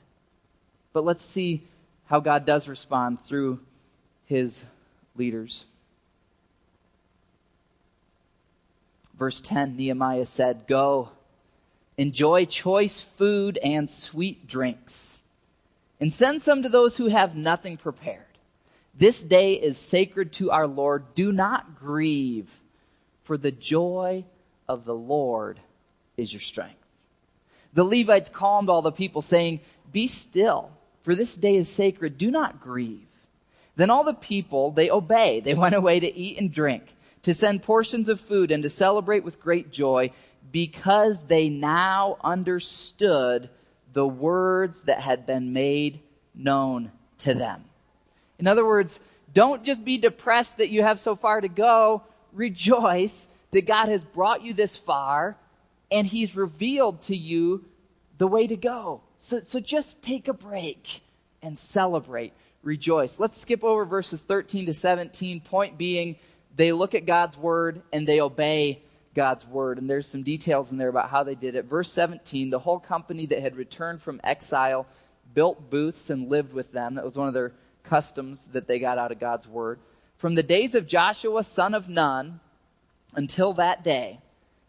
But 0.92 1.04
let's 1.04 1.25
see 1.25 1.64
how 2.04 2.21
God 2.21 2.47
does 2.47 2.69
respond 2.69 3.21
through 3.23 3.59
his 4.26 4.62
leaders. 5.16 5.64
Verse 9.19 9.40
10 9.40 9.76
Nehemiah 9.76 10.26
said, 10.26 10.69
Go, 10.69 11.09
enjoy 11.99 12.45
choice 12.45 13.00
food 13.00 13.59
and 13.59 13.90
sweet 13.90 14.47
drinks, 14.47 15.19
and 15.99 16.12
send 16.12 16.42
some 16.42 16.62
to 16.62 16.69
those 16.69 16.99
who 16.99 17.09
have 17.09 17.35
nothing 17.35 17.76
prepared. 17.76 18.30
This 18.94 19.23
day 19.23 19.54
is 19.54 19.78
sacred 19.78 20.32
to 20.35 20.50
our 20.50 20.66
Lord. 20.66 21.14
Do 21.14 21.32
not 21.32 21.76
grieve, 21.76 22.50
for 23.23 23.37
the 23.37 23.52
joy 23.52 24.25
of 24.68 24.85
the 24.85 24.94
Lord 24.94 25.61
is 26.16 26.32
your 26.32 26.40
strength. 26.40 26.76
The 27.73 27.85
Levites 27.85 28.28
calmed 28.28 28.68
all 28.68 28.82
the 28.82 28.92
people, 28.92 29.23
saying, 29.23 29.61
Be 29.90 30.06
still, 30.06 30.70
for 31.02 31.14
this 31.14 31.37
day 31.37 31.56
is 31.56 31.68
sacred. 31.68 32.18
Do 32.18 32.30
not 32.30 32.61
grieve. 32.61 33.06
Then 33.76 33.90
all 33.90 34.04
the 34.04 34.12
people, 34.12 34.70
they 34.70 34.90
obey. 34.90 35.40
They 35.40 35.54
went 35.64 35.75
away 35.75 36.00
to 36.00 36.14
eat 36.14 36.38
and 36.38 36.52
drink, 36.52 36.94
to 37.23 37.32
send 37.32 37.62
portions 37.62 38.09
of 38.09 38.20
food, 38.20 38.50
and 38.50 38.62
to 38.62 38.68
celebrate 38.68 39.25
with 39.25 39.40
great 39.40 39.70
joy, 39.70 40.11
because 40.50 41.26
they 41.26 41.49
now 41.49 42.16
understood 42.23 43.49
the 43.92 44.06
words 44.06 44.82
that 44.82 45.00
had 45.00 45.26
been 45.26 45.52
made 45.52 46.00
known 46.35 46.90
to 47.18 47.35
them. 47.35 47.64
In 48.40 48.47
other 48.47 48.66
words, 48.66 48.99
don't 49.32 49.64
just 49.64 49.85
be 49.85 49.99
depressed 49.99 50.56
that 50.56 50.70
you 50.70 50.82
have 50.82 50.99
so 50.99 51.14
far 51.14 51.40
to 51.40 51.49
go. 51.49 52.02
Rejoice 52.32 53.28
that 53.52 53.66
God 53.66 53.88
has 53.88 54.02
brought 54.02 54.42
you 54.42 54.54
this 54.54 54.76
far 54.76 55.37
and 55.90 56.06
He's 56.06 56.35
revealed 56.35 57.02
to 57.02 57.16
you 57.16 57.66
the 58.18 58.26
way 58.26 58.47
to 58.47 58.56
go. 58.56 59.02
So, 59.18 59.40
so 59.40 59.61
just 59.61 60.02
take 60.02 60.26
a 60.26 60.32
break 60.32 61.02
and 61.42 61.59
celebrate. 61.59 62.32
Rejoice. 62.62 63.20
Let's 63.20 63.40
skip 63.40 63.62
over 63.62 63.85
verses 63.85 64.23
13 64.23 64.66
to 64.66 64.73
17. 64.73 65.40
Point 65.40 65.78
being, 65.78 66.16
they 66.56 66.73
look 66.73 66.94
at 66.94 67.06
God's 67.06 67.37
word 67.37 67.82
and 67.92 68.06
they 68.06 68.20
obey 68.20 68.82
God's 69.14 69.47
word. 69.47 69.78
And 69.78 69.88
there's 69.88 70.09
some 70.09 70.23
details 70.23 70.70
in 70.70 70.78
there 70.78 70.88
about 70.88 71.11
how 71.11 71.23
they 71.23 71.35
did 71.35 71.54
it. 71.54 71.66
Verse 71.66 71.92
17 71.92 72.50
the 72.50 72.61
whole 72.61 72.78
company 72.80 73.26
that 73.26 73.42
had 73.42 73.56
returned 73.56 74.00
from 74.00 74.20
exile 74.25 74.87
built 75.35 75.70
booths 75.70 76.11
and 76.11 76.28
lived 76.28 76.52
with 76.52 76.73
them. 76.73 76.94
That 76.94 77.04
was 77.04 77.16
one 77.16 77.28
of 77.28 77.35
their 77.35 77.52
customs 77.90 78.47
that 78.52 78.68
they 78.68 78.78
got 78.78 78.99
out 78.99 79.11
of 79.11 79.18
God's 79.18 79.49
word. 79.49 79.80
From 80.16 80.37
the 80.37 80.44
days 80.44 80.76
of 80.76 80.87
Joshua, 80.87 81.42
son 81.42 81.75
of 81.75 81.88
Nun, 81.88 82.38
until 83.16 83.52
that 83.54 83.82
day, 83.82 84.20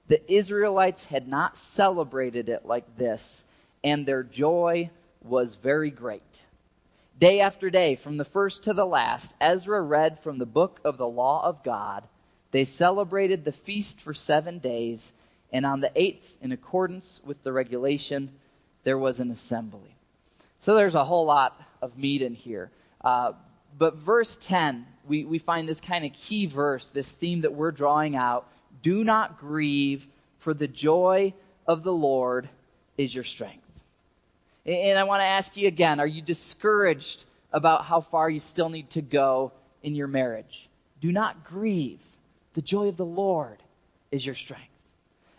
the 0.08 0.30
Israelites 0.32 1.06
had 1.06 1.28
not 1.28 1.56
celebrated 1.56 2.50
it 2.50 2.66
like 2.66 2.98
this, 2.98 3.46
and 3.84 4.06
their 4.06 4.24
joy 4.24 4.90
was 5.24 5.54
very 5.54 5.92
great. 5.92 6.46
Day 7.20 7.40
after 7.40 7.70
day, 7.70 7.96
from 7.96 8.18
the 8.18 8.26
first 8.26 8.64
to 8.64 8.74
the 8.74 8.86
last, 8.88 9.36
Ezra 9.40 9.84
read 9.84 10.20
from 10.20 10.40
the 10.40 10.46
book 10.48 10.82
of 10.84 10.98
the 10.98 11.08
law 11.08 11.46
of 11.46 11.64
God. 11.64 12.06
They 12.50 12.64
celebrated 12.64 13.46
the 13.46 13.52
feast 13.52 14.02
for 14.02 14.16
seven 14.16 14.58
days, 14.58 15.12
and 15.54 15.64
on 15.64 15.82
the 15.82 15.92
eighth, 15.96 16.38
in 16.42 16.52
accordance 16.52 17.22
with 17.24 17.44
the 17.44 17.54
regulation, 17.54 18.32
there 18.84 18.98
was 18.98 19.20
an 19.20 19.30
assembly. 19.30 19.96
So 20.60 20.74
there's 20.74 20.96
a 20.96 21.06
whole 21.06 21.26
lot 21.26 21.62
of 21.84 22.00
meat 22.00 22.24
in 22.24 22.34
here. 22.34 22.72
Uh, 23.04 23.34
but 23.78 23.96
verse 23.96 24.38
10, 24.38 24.86
we, 25.08 25.26
we 25.26 25.40
find 25.40 25.68
this 25.68 25.82
kind 25.82 26.06
of 26.06 26.14
key 26.14 26.46
verse, 26.46 26.88
this 26.88 27.12
theme 27.12 27.42
that 27.42 27.54
we're 27.54 27.72
drawing 27.72 28.16
out. 28.16 28.48
Do 28.82 29.04
not 29.04 29.40
grieve, 29.40 30.08
for 30.38 30.54
the 30.54 30.68
joy 30.68 31.34
of 31.68 31.84
the 31.84 31.94
Lord 31.94 32.50
is 32.98 33.14
your 33.14 33.24
strength. 33.24 33.58
And 34.66 34.98
I 34.98 35.04
want 35.04 35.22
to 35.22 35.26
ask 35.26 35.58
you 35.58 35.68
again 35.68 36.00
are 36.00 36.08
you 36.08 36.22
discouraged 36.22 37.26
about 37.52 37.86
how 37.86 38.02
far 38.02 38.30
you 38.30 38.40
still 38.40 38.70
need 38.70 38.90
to 38.92 39.02
go 39.02 39.52
in 39.82 39.96
your 39.96 40.08
marriage? 40.08 40.70
Do 41.00 41.12
not 41.12 41.44
grieve. 41.44 42.00
The 42.54 42.62
joy 42.62 42.88
of 42.88 42.98
the 42.98 43.06
Lord 43.06 43.64
is 44.12 44.26
your 44.26 44.36
strength. 44.36 44.68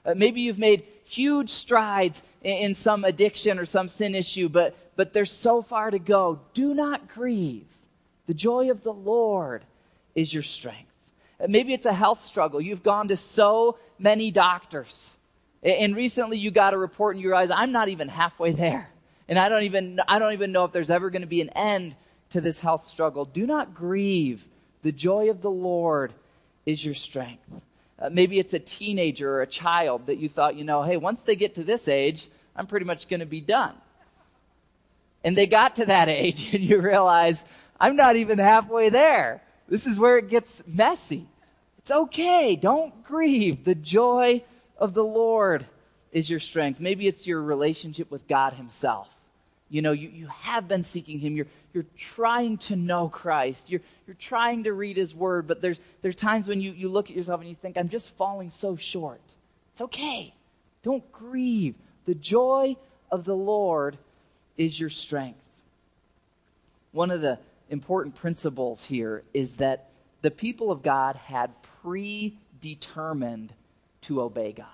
Uh, 0.04 0.14
maybe 0.16 0.40
you've 0.40 0.58
made 0.58 0.84
huge 1.04 1.50
strides 1.50 2.22
in, 2.42 2.56
in 2.56 2.74
some 2.74 3.04
addiction 3.04 3.58
or 3.58 3.64
some 3.64 3.86
sin 3.86 4.14
issue, 4.14 4.48
but 4.48 4.76
but 4.96 5.12
there's 5.12 5.30
so 5.30 5.62
far 5.62 5.90
to 5.90 5.98
go. 5.98 6.40
Do 6.52 6.74
not 6.74 7.08
grieve. 7.08 7.66
The 8.26 8.34
joy 8.34 8.70
of 8.70 8.82
the 8.82 8.92
Lord 8.92 9.64
is 10.14 10.32
your 10.32 10.42
strength. 10.42 10.92
Uh, 11.40 11.46
maybe 11.48 11.72
it's 11.72 11.86
a 11.86 11.92
health 11.92 12.22
struggle. 12.24 12.60
You've 12.60 12.82
gone 12.82 13.08
to 13.08 13.16
so 13.16 13.78
many 13.98 14.30
doctors. 14.30 15.16
And 15.62 15.96
recently 15.96 16.38
you 16.38 16.50
got 16.50 16.74
a 16.74 16.78
report 16.78 17.16
and 17.16 17.22
you 17.22 17.28
realize 17.28 17.50
I'm 17.50 17.72
not 17.72 17.88
even 17.88 18.08
halfway 18.08 18.52
there. 18.64 18.90
And 19.28 19.38
I 19.38 19.48
don't 19.48 19.62
even, 19.62 20.00
I 20.06 20.18
don't 20.18 20.32
even 20.32 20.52
know 20.52 20.64
if 20.64 20.72
there's 20.72 20.90
ever 20.90 21.10
going 21.10 21.22
to 21.22 21.28
be 21.28 21.40
an 21.40 21.50
end 21.50 21.96
to 22.30 22.40
this 22.40 22.60
health 22.60 22.88
struggle. 22.88 23.24
Do 23.24 23.46
not 23.46 23.74
grieve. 23.74 24.46
The 24.82 24.92
joy 24.92 25.30
of 25.30 25.42
the 25.42 25.50
Lord 25.50 26.12
is 26.66 26.84
your 26.84 26.94
strength. 26.94 27.44
Uh, 27.98 28.10
maybe 28.10 28.38
it's 28.38 28.52
a 28.52 28.58
teenager 28.58 29.30
or 29.36 29.42
a 29.42 29.46
child 29.46 30.06
that 30.06 30.18
you 30.18 30.28
thought, 30.28 30.56
you 30.56 30.64
know, 30.64 30.82
hey, 30.82 30.96
once 30.96 31.22
they 31.22 31.36
get 31.36 31.54
to 31.54 31.64
this 31.64 31.86
age, 31.86 32.28
I'm 32.56 32.66
pretty 32.66 32.84
much 32.84 33.08
going 33.08 33.20
to 33.20 33.26
be 33.26 33.40
done 33.40 33.74
and 35.24 35.36
they 35.36 35.46
got 35.46 35.76
to 35.76 35.86
that 35.86 36.08
age 36.08 36.54
and 36.54 36.64
you 36.64 36.80
realize, 36.80 37.44
I'm 37.80 37.96
not 37.96 38.16
even 38.16 38.38
halfway 38.38 38.88
there. 38.88 39.42
This 39.68 39.86
is 39.86 39.98
where 39.98 40.18
it 40.18 40.28
gets 40.28 40.62
messy. 40.66 41.26
It's 41.78 41.90
okay. 41.90 42.56
Don't 42.56 43.02
grieve. 43.04 43.64
The 43.64 43.74
joy 43.74 44.44
of 44.78 44.94
the 44.94 45.04
Lord 45.04 45.66
is 46.12 46.28
your 46.28 46.40
strength. 46.40 46.78
Maybe 46.78 47.08
it's 47.08 47.26
your 47.26 47.42
relationship 47.42 48.10
with 48.10 48.28
God 48.28 48.52
Himself. 48.52 49.08
You 49.68 49.80
know, 49.80 49.92
you, 49.92 50.10
you 50.10 50.26
have 50.26 50.68
been 50.68 50.82
seeking 50.82 51.18
Him. 51.18 51.34
You're, 51.34 51.46
you're 51.72 51.86
trying 51.96 52.58
to 52.58 52.76
know 52.76 53.08
Christ. 53.08 53.70
You're, 53.70 53.80
you're 54.06 54.14
trying 54.14 54.64
to 54.64 54.72
read 54.72 54.96
His 54.96 55.14
Word, 55.14 55.46
but 55.46 55.62
there's, 55.62 55.80
there's 56.02 56.14
times 56.14 56.46
when 56.46 56.60
you, 56.60 56.72
you 56.72 56.88
look 56.88 57.10
at 57.10 57.16
yourself 57.16 57.40
and 57.40 57.48
you 57.48 57.56
think, 57.56 57.76
I'm 57.76 57.88
just 57.88 58.14
falling 58.14 58.50
so 58.50 58.76
short. 58.76 59.22
It's 59.72 59.80
okay. 59.80 60.34
Don't 60.82 61.10
grieve. 61.10 61.74
The 62.04 62.14
joy 62.14 62.76
of 63.10 63.24
the 63.24 63.36
Lord 63.36 63.96
is 64.56 64.78
your 64.78 64.90
strength. 64.90 65.40
One 66.92 67.10
of 67.10 67.20
the 67.20 67.38
important 67.70 68.14
principles 68.14 68.84
here 68.86 69.22
is 69.32 69.56
that 69.56 69.88
the 70.20 70.30
people 70.30 70.70
of 70.70 70.82
God 70.82 71.16
had 71.16 71.50
predetermined 71.82 73.54
to 74.02 74.20
obey 74.20 74.52
God. 74.52 74.66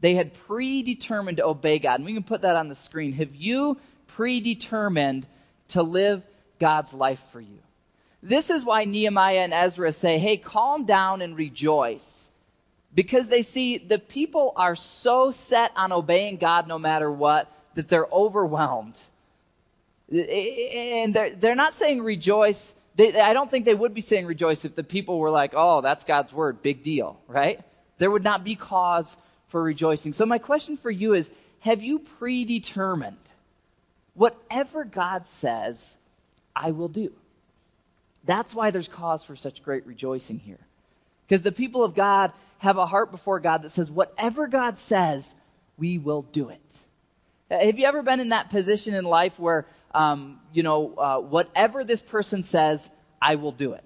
They 0.00 0.14
had 0.14 0.34
predetermined 0.34 1.38
to 1.38 1.46
obey 1.46 1.78
God. 1.78 1.94
And 1.96 2.04
we 2.04 2.14
can 2.14 2.24
put 2.24 2.42
that 2.42 2.56
on 2.56 2.68
the 2.68 2.74
screen. 2.74 3.12
Have 3.14 3.34
you 3.34 3.78
predetermined 4.08 5.26
to 5.68 5.82
live 5.82 6.22
God's 6.58 6.92
life 6.92 7.22
for 7.32 7.40
you? 7.40 7.58
This 8.22 8.50
is 8.50 8.64
why 8.64 8.84
Nehemiah 8.84 9.40
and 9.40 9.54
Ezra 9.54 9.92
say, 9.92 10.18
hey, 10.18 10.36
calm 10.36 10.84
down 10.84 11.22
and 11.22 11.36
rejoice. 11.36 12.30
Because 12.94 13.28
they 13.28 13.42
see 13.42 13.78
the 13.78 13.98
people 13.98 14.52
are 14.56 14.76
so 14.76 15.30
set 15.30 15.72
on 15.76 15.92
obeying 15.92 16.36
God 16.36 16.68
no 16.68 16.78
matter 16.78 17.10
what 17.10 17.50
that 17.74 17.88
they're 17.88 18.06
overwhelmed. 18.12 18.98
And 20.10 21.14
they're, 21.14 21.34
they're 21.34 21.54
not 21.54 21.74
saying 21.74 22.02
rejoice. 22.02 22.74
They, 22.94 23.18
I 23.18 23.32
don't 23.32 23.50
think 23.50 23.64
they 23.64 23.74
would 23.74 23.94
be 23.94 24.00
saying 24.00 24.26
rejoice 24.26 24.64
if 24.64 24.74
the 24.74 24.84
people 24.84 25.18
were 25.18 25.30
like, 25.30 25.52
oh, 25.56 25.80
that's 25.80 26.04
God's 26.04 26.32
word, 26.32 26.62
big 26.62 26.82
deal, 26.82 27.18
right? 27.26 27.60
There 27.98 28.10
would 28.10 28.24
not 28.24 28.44
be 28.44 28.54
cause 28.54 29.16
for 29.48 29.62
rejoicing. 29.62 30.12
So, 30.12 30.26
my 30.26 30.38
question 30.38 30.76
for 30.76 30.90
you 30.90 31.14
is 31.14 31.30
Have 31.60 31.82
you 31.82 31.98
predetermined 31.98 33.16
whatever 34.14 34.84
God 34.84 35.26
says, 35.26 35.96
I 36.54 36.70
will 36.70 36.88
do? 36.88 37.12
That's 38.24 38.54
why 38.54 38.70
there's 38.70 38.88
cause 38.88 39.24
for 39.24 39.36
such 39.36 39.62
great 39.62 39.86
rejoicing 39.86 40.40
here. 40.40 40.60
Because 41.26 41.42
the 41.42 41.52
people 41.52 41.84
of 41.84 41.94
God 41.94 42.32
have 42.58 42.78
a 42.78 42.86
heart 42.86 43.10
before 43.10 43.40
God 43.40 43.62
that 43.62 43.70
says, 43.70 43.90
whatever 43.90 44.46
God 44.46 44.78
says, 44.78 45.34
we 45.76 45.98
will 45.98 46.22
do 46.22 46.48
it. 46.48 46.60
Have 47.50 47.78
you 47.78 47.84
ever 47.84 48.02
been 48.02 48.20
in 48.20 48.30
that 48.30 48.48
position 48.48 48.94
in 48.94 49.04
life 49.04 49.38
where, 49.38 49.66
um, 49.94 50.40
you 50.52 50.62
know, 50.62 50.94
uh, 50.96 51.18
whatever 51.18 51.84
this 51.84 52.00
person 52.00 52.42
says, 52.42 52.90
I 53.20 53.34
will 53.34 53.52
do 53.52 53.74
it? 53.74 53.84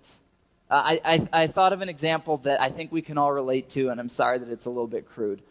Uh, 0.71 0.75
I, 0.75 1.00
I, 1.05 1.29
I 1.43 1.47
thought 1.49 1.73
of 1.73 1.81
an 1.81 1.88
example 1.88 2.37
that 2.38 2.61
I 2.61 2.71
think 2.71 2.93
we 2.93 3.03
can 3.03 3.19
all 3.19 3.33
relate 3.33 3.71
to, 3.71 3.88
and 3.88 3.99
I'm 3.99 4.09
sorry 4.09 4.38
that 4.38 4.49
it's 4.49 4.67
a 4.67 4.71
little 4.71 4.87
bit 4.87 5.09
crude. 5.09 5.43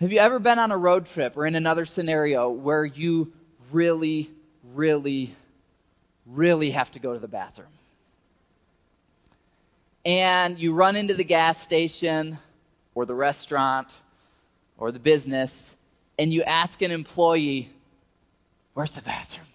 Have 0.00 0.10
you 0.10 0.18
ever 0.18 0.38
been 0.38 0.58
on 0.58 0.72
a 0.72 0.76
road 0.76 1.06
trip 1.06 1.36
or 1.36 1.46
in 1.46 1.54
another 1.54 1.84
scenario 1.84 2.50
where 2.50 2.84
you 2.84 3.32
really, 3.70 4.30
really, 4.74 5.34
really 6.26 6.70
have 6.70 6.90
to 6.92 6.98
go 6.98 7.12
to 7.12 7.18
the 7.18 7.28
bathroom? 7.28 7.68
And 10.04 10.58
you 10.58 10.72
run 10.72 10.96
into 10.96 11.14
the 11.14 11.24
gas 11.24 11.62
station 11.62 12.38
or 12.94 13.06
the 13.06 13.14
restaurant 13.14 14.00
or 14.78 14.90
the 14.90 14.98
business 14.98 15.76
and 16.18 16.32
you 16.32 16.42
ask 16.42 16.82
an 16.82 16.90
employee, 16.90 17.70
Where's 18.74 18.90
the 18.92 19.02
bathroom? 19.02 19.46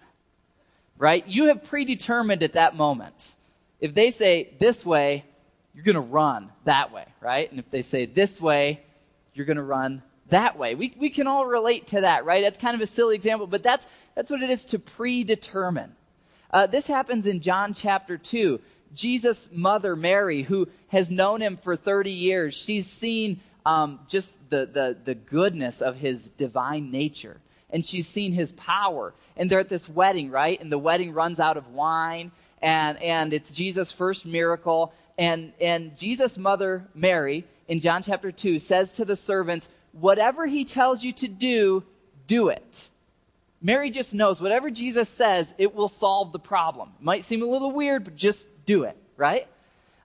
Right? 0.98 1.26
You 1.26 1.46
have 1.46 1.64
predetermined 1.64 2.42
at 2.42 2.52
that 2.54 2.76
moment. 2.76 3.34
If 3.80 3.94
they 3.94 4.10
say 4.10 4.54
this 4.58 4.84
way, 4.84 5.24
you're 5.74 5.84
going 5.84 5.94
to 5.94 6.00
run 6.00 6.52
that 6.64 6.92
way, 6.92 7.06
right? 7.20 7.50
And 7.50 7.58
if 7.58 7.70
they 7.70 7.82
say 7.82 8.06
this 8.06 8.40
way, 8.40 8.82
you're 9.34 9.46
going 9.46 9.56
to 9.56 9.62
run 9.62 10.02
that 10.28 10.58
way. 10.58 10.74
We, 10.74 10.94
we 10.98 11.10
can 11.10 11.26
all 11.26 11.46
relate 11.46 11.88
to 11.88 12.02
that, 12.02 12.24
right? 12.24 12.42
That's 12.42 12.58
kind 12.58 12.74
of 12.74 12.80
a 12.80 12.86
silly 12.86 13.14
example, 13.14 13.46
but 13.46 13.62
that's, 13.62 13.86
that's 14.14 14.30
what 14.30 14.42
it 14.42 14.50
is 14.50 14.64
to 14.66 14.78
predetermine. 14.78 15.96
Uh, 16.50 16.66
this 16.66 16.86
happens 16.86 17.26
in 17.26 17.40
John 17.40 17.74
chapter 17.74 18.16
2. 18.16 18.60
Jesus' 18.94 19.48
mother, 19.52 19.96
Mary, 19.96 20.42
who 20.42 20.68
has 20.88 21.10
known 21.10 21.40
him 21.40 21.56
for 21.56 21.76
30 21.76 22.12
years, 22.12 22.54
she's 22.54 22.86
seen 22.86 23.40
um, 23.66 24.00
just 24.08 24.38
the, 24.50 24.66
the, 24.66 24.96
the 25.04 25.14
goodness 25.14 25.80
of 25.80 25.96
his 25.96 26.28
divine 26.30 26.90
nature. 26.90 27.40
And 27.70 27.84
she's 27.84 28.06
seen 28.06 28.32
his 28.32 28.52
power. 28.52 29.14
And 29.36 29.50
they're 29.50 29.60
at 29.60 29.68
this 29.68 29.88
wedding, 29.88 30.30
right? 30.30 30.60
And 30.60 30.70
the 30.70 30.78
wedding 30.78 31.12
runs 31.12 31.40
out 31.40 31.56
of 31.56 31.68
wine. 31.68 32.30
And, 32.62 33.02
and 33.02 33.32
it's 33.32 33.52
Jesus' 33.52 33.90
first 33.90 34.26
miracle. 34.26 34.92
And, 35.18 35.52
and 35.60 35.96
Jesus' 35.96 36.38
mother, 36.38 36.86
Mary, 36.94 37.44
in 37.66 37.80
John 37.80 38.02
chapter 38.02 38.30
2, 38.30 38.58
says 38.58 38.92
to 38.92 39.04
the 39.04 39.16
servants, 39.16 39.68
Whatever 39.92 40.46
he 40.46 40.64
tells 40.64 41.02
you 41.02 41.12
to 41.12 41.28
do, 41.28 41.84
do 42.26 42.48
it. 42.48 42.90
Mary 43.64 43.90
just 43.90 44.12
knows 44.12 44.40
whatever 44.42 44.70
Jesus 44.70 45.08
says, 45.08 45.54
it 45.56 45.74
will 45.74 45.88
solve 45.88 46.32
the 46.32 46.38
problem. 46.38 46.92
Might 47.00 47.24
seem 47.24 47.42
a 47.42 47.46
little 47.46 47.70
weird, 47.70 48.04
but 48.04 48.14
just 48.14 48.46
do 48.66 48.82
it, 48.82 48.96
right? 49.16 49.48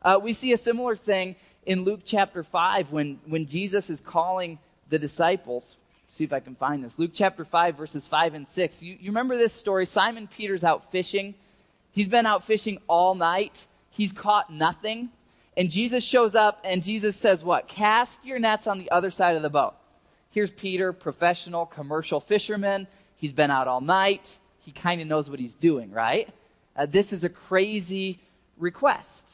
Uh, 0.01 0.17
we 0.21 0.31
see 0.31 0.53
a 0.53 0.57
similar 0.57 0.95
thing 0.95 1.35
in 1.65 1.83
Luke 1.83 2.01
chapter 2.05 2.43
5 2.43 2.91
when, 2.91 3.19
when 3.25 3.45
Jesus 3.45 3.89
is 3.89 3.99
calling 3.99 4.59
the 4.89 4.99
disciples. 4.99 5.77
See 6.09 6.23
if 6.23 6.33
I 6.33 6.39
can 6.39 6.55
find 6.55 6.83
this. 6.83 6.97
Luke 6.97 7.11
chapter 7.13 7.45
5, 7.45 7.77
verses 7.77 8.07
5 8.07 8.33
and 8.33 8.47
6. 8.47 8.83
You, 8.83 8.97
you 8.99 9.09
remember 9.11 9.37
this 9.37 9.53
story? 9.53 9.85
Simon 9.85 10.27
Peter's 10.27 10.63
out 10.63 10.91
fishing. 10.91 11.35
He's 11.91 12.07
been 12.07 12.25
out 12.25 12.43
fishing 12.43 12.79
all 12.87 13.15
night. 13.15 13.67
He's 13.89 14.11
caught 14.11 14.51
nothing. 14.51 15.09
And 15.55 15.69
Jesus 15.69 16.03
shows 16.03 16.35
up 16.35 16.59
and 16.63 16.83
Jesus 16.83 17.15
says, 17.15 17.43
What? 17.43 17.67
Cast 17.67 18.23
your 18.25 18.39
nets 18.39 18.65
on 18.65 18.79
the 18.79 18.89
other 18.91 19.11
side 19.11 19.35
of 19.35 19.41
the 19.41 19.49
boat. 19.49 19.75
Here's 20.31 20.51
Peter, 20.51 20.93
professional 20.93 21.65
commercial 21.65 22.19
fisherman. 22.19 22.87
He's 23.15 23.33
been 23.33 23.51
out 23.51 23.67
all 23.67 23.81
night. 23.81 24.37
He 24.59 24.71
kind 24.71 25.01
of 25.01 25.07
knows 25.07 25.29
what 25.29 25.39
he's 25.39 25.55
doing, 25.55 25.91
right? 25.91 26.29
Uh, 26.75 26.85
this 26.85 27.11
is 27.11 27.23
a 27.23 27.29
crazy 27.29 28.19
request. 28.57 29.27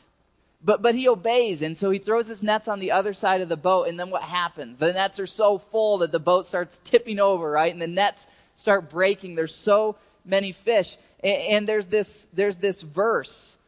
But, 0.66 0.82
but 0.82 0.96
he 0.96 1.08
obeys, 1.08 1.62
and 1.62 1.78
so 1.78 1.92
he 1.92 2.00
throws 2.00 2.28
his 2.28 2.42
nets 2.42 2.68
on 2.68 2.80
the 2.80 2.92
other 2.92 3.14
side 3.14 3.40
of 3.42 3.50
the 3.50 3.56
boat, 3.56 3.88
and 3.88 4.00
then 4.00 4.10
what 4.10 4.24
happens? 4.24 4.80
The 4.80 4.94
nets 4.94 5.20
are 5.20 5.28
so 5.28 5.60
full 5.60 6.00
that 6.00 6.12
the 6.12 6.20
boat 6.20 6.48
starts 6.48 6.80
tipping 6.84 7.20
over, 7.20 7.52
right? 7.52 7.72
And 7.72 7.80
the 7.80 7.88
nets 7.88 8.26
start 8.56 8.90
breaking. 8.90 9.36
There's 9.36 9.54
so 9.54 9.96
many 10.26 10.52
fish. 10.52 10.98
And, 11.24 11.38
and 11.38 11.68
there's 11.68 11.86
this, 11.86 12.28
there's 12.34 12.56
this 12.56 12.82
verse 12.82 13.60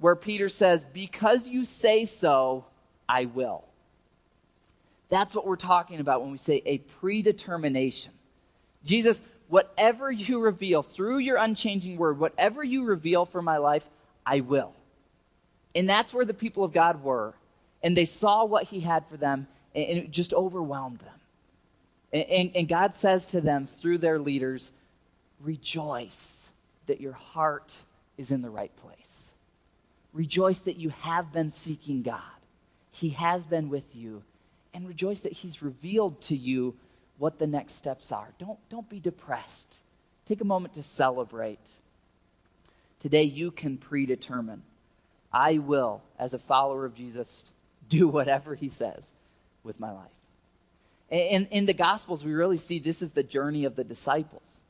where 0.00 0.16
Peter 0.16 0.48
says, 0.48 0.84
Because 0.92 1.46
you 1.46 1.64
say 1.64 2.04
so, 2.04 2.64
I 3.08 3.26
will. 3.26 3.64
That's 5.08 5.36
what 5.36 5.46
we're 5.46 5.54
talking 5.54 6.00
about 6.00 6.20
when 6.20 6.32
we 6.32 6.36
say 6.36 6.62
a 6.66 6.78
predetermination. 6.78 8.12
Jesus, 8.84 9.22
whatever 9.46 10.10
you 10.10 10.40
reveal 10.40 10.82
through 10.82 11.18
your 11.18 11.36
unchanging 11.36 11.96
word, 11.96 12.18
whatever 12.18 12.64
you 12.64 12.84
reveal 12.84 13.24
for 13.24 13.40
my 13.40 13.58
life, 13.58 13.88
I 14.26 14.40
will. 14.40 14.74
And 15.74 15.88
that's 15.88 16.12
where 16.12 16.24
the 16.24 16.34
people 16.34 16.64
of 16.64 16.72
God 16.72 17.02
were. 17.02 17.34
And 17.82 17.96
they 17.96 18.04
saw 18.04 18.44
what 18.44 18.64
he 18.64 18.80
had 18.80 19.06
for 19.06 19.16
them, 19.16 19.46
and 19.74 19.98
it 19.98 20.10
just 20.10 20.34
overwhelmed 20.34 20.98
them. 20.98 21.20
And, 22.12 22.24
and, 22.24 22.56
and 22.56 22.68
God 22.68 22.94
says 22.94 23.26
to 23.26 23.40
them 23.40 23.66
through 23.66 23.98
their 23.98 24.18
leaders, 24.18 24.72
Rejoice 25.40 26.50
that 26.86 27.00
your 27.00 27.12
heart 27.12 27.76
is 28.18 28.30
in 28.30 28.42
the 28.42 28.50
right 28.50 28.74
place. 28.76 29.28
Rejoice 30.12 30.58
that 30.60 30.76
you 30.76 30.90
have 30.90 31.32
been 31.32 31.50
seeking 31.50 32.02
God. 32.02 32.20
He 32.90 33.10
has 33.10 33.46
been 33.46 33.70
with 33.70 33.96
you. 33.96 34.24
And 34.74 34.86
rejoice 34.86 35.20
that 35.20 35.32
He's 35.32 35.62
revealed 35.62 36.20
to 36.22 36.36
you 36.36 36.76
what 37.16 37.38
the 37.38 37.46
next 37.46 37.74
steps 37.74 38.12
are. 38.12 38.28
Don't, 38.38 38.58
don't 38.68 38.88
be 38.88 39.00
depressed. 39.00 39.76
Take 40.26 40.40
a 40.40 40.44
moment 40.44 40.74
to 40.74 40.82
celebrate. 40.82 41.58
Today, 42.98 43.22
you 43.22 43.50
can 43.50 43.78
predetermine 43.78 44.62
I 45.32 45.58
will, 45.58 46.02
as 46.18 46.34
a 46.34 46.38
follower 46.38 46.84
of 46.84 46.94
Jesus, 46.94 47.44
do 47.88 48.08
whatever 48.08 48.54
he 48.54 48.68
says 48.68 49.12
with 49.62 49.78
my 49.78 49.90
life. 49.90 50.10
In, 51.10 51.46
in 51.46 51.66
the 51.66 51.74
Gospels, 51.74 52.24
we 52.24 52.32
really 52.32 52.56
see 52.56 52.78
this 52.78 53.02
is 53.02 53.12
the 53.12 53.22
journey 53.22 53.64
of 53.64 53.76
the 53.76 53.84
disciples, 53.84 54.60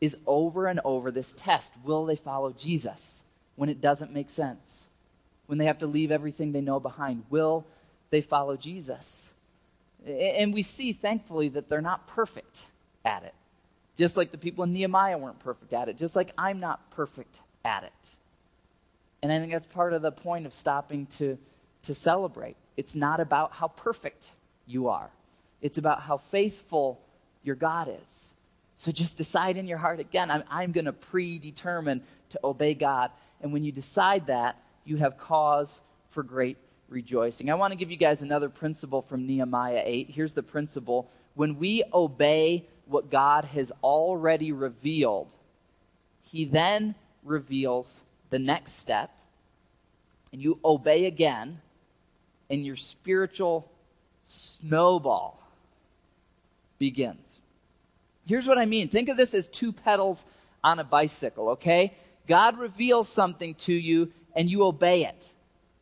is 0.00 0.16
over 0.26 0.66
and 0.66 0.80
over 0.84 1.10
this 1.10 1.32
test. 1.32 1.72
Will 1.84 2.06
they 2.06 2.16
follow 2.16 2.52
Jesus 2.52 3.22
when 3.56 3.68
it 3.68 3.80
doesn't 3.80 4.12
make 4.12 4.30
sense? 4.30 4.88
When 5.46 5.58
they 5.58 5.66
have 5.66 5.78
to 5.80 5.86
leave 5.86 6.10
everything 6.10 6.52
they 6.52 6.60
know 6.60 6.80
behind? 6.80 7.24
Will 7.28 7.66
they 8.10 8.20
follow 8.20 8.56
Jesus? 8.56 9.32
And 10.06 10.54
we 10.54 10.62
see, 10.62 10.92
thankfully, 10.92 11.48
that 11.50 11.68
they're 11.68 11.82
not 11.82 12.06
perfect 12.06 12.62
at 13.04 13.24
it. 13.24 13.34
Just 13.96 14.16
like 14.16 14.30
the 14.30 14.38
people 14.38 14.64
in 14.64 14.72
Nehemiah 14.72 15.18
weren't 15.18 15.40
perfect 15.40 15.74
at 15.74 15.90
it. 15.90 15.98
Just 15.98 16.16
like 16.16 16.32
I'm 16.38 16.60
not 16.60 16.90
perfect 16.92 17.40
at 17.64 17.84
it. 17.84 17.92
And 19.22 19.32
I 19.32 19.38
think 19.38 19.52
that's 19.52 19.66
part 19.66 19.92
of 19.92 20.02
the 20.02 20.12
point 20.12 20.46
of 20.46 20.54
stopping 20.54 21.06
to, 21.18 21.38
to 21.82 21.94
celebrate. 21.94 22.56
It's 22.76 22.94
not 22.94 23.20
about 23.20 23.52
how 23.52 23.68
perfect 23.68 24.30
you 24.66 24.88
are, 24.88 25.10
it's 25.60 25.78
about 25.78 26.02
how 26.02 26.16
faithful 26.16 27.00
your 27.42 27.56
God 27.56 27.90
is. 28.02 28.34
So 28.76 28.90
just 28.90 29.18
decide 29.18 29.58
in 29.58 29.66
your 29.66 29.76
heart 29.76 30.00
again, 30.00 30.30
I'm, 30.30 30.42
I'm 30.50 30.72
going 30.72 30.86
to 30.86 30.92
predetermine 30.92 32.02
to 32.30 32.40
obey 32.42 32.72
God. 32.72 33.10
And 33.42 33.52
when 33.52 33.62
you 33.62 33.72
decide 33.72 34.28
that, 34.28 34.56
you 34.86 34.96
have 34.96 35.18
cause 35.18 35.82
for 36.08 36.22
great 36.22 36.56
rejoicing. 36.88 37.50
I 37.50 37.54
want 37.54 37.72
to 37.72 37.76
give 37.76 37.90
you 37.90 37.98
guys 37.98 38.22
another 38.22 38.48
principle 38.48 39.02
from 39.02 39.26
Nehemiah 39.26 39.82
8. 39.84 40.10
Here's 40.10 40.32
the 40.32 40.42
principle 40.42 41.10
when 41.34 41.58
we 41.58 41.84
obey 41.92 42.66
what 42.86 43.10
God 43.10 43.44
has 43.46 43.70
already 43.82 44.50
revealed, 44.50 45.28
He 46.22 46.44
then 46.44 46.94
reveals 47.22 48.00
the 48.30 48.38
next 48.38 48.72
step, 48.72 49.10
and 50.32 50.40
you 50.40 50.58
obey 50.64 51.06
again, 51.06 51.60
and 52.48 52.64
your 52.64 52.76
spiritual 52.76 53.70
snowball 54.26 55.42
begins. 56.78 57.26
Here's 58.26 58.46
what 58.46 58.58
I 58.58 58.64
mean 58.64 58.88
think 58.88 59.08
of 59.08 59.16
this 59.16 59.34
as 59.34 59.48
two 59.48 59.72
pedals 59.72 60.24
on 60.62 60.78
a 60.78 60.84
bicycle, 60.84 61.50
okay? 61.50 61.94
God 62.28 62.58
reveals 62.58 63.08
something 63.08 63.54
to 63.56 63.72
you, 63.72 64.12
and 64.36 64.48
you 64.48 64.62
obey 64.64 65.04
it. 65.04 65.26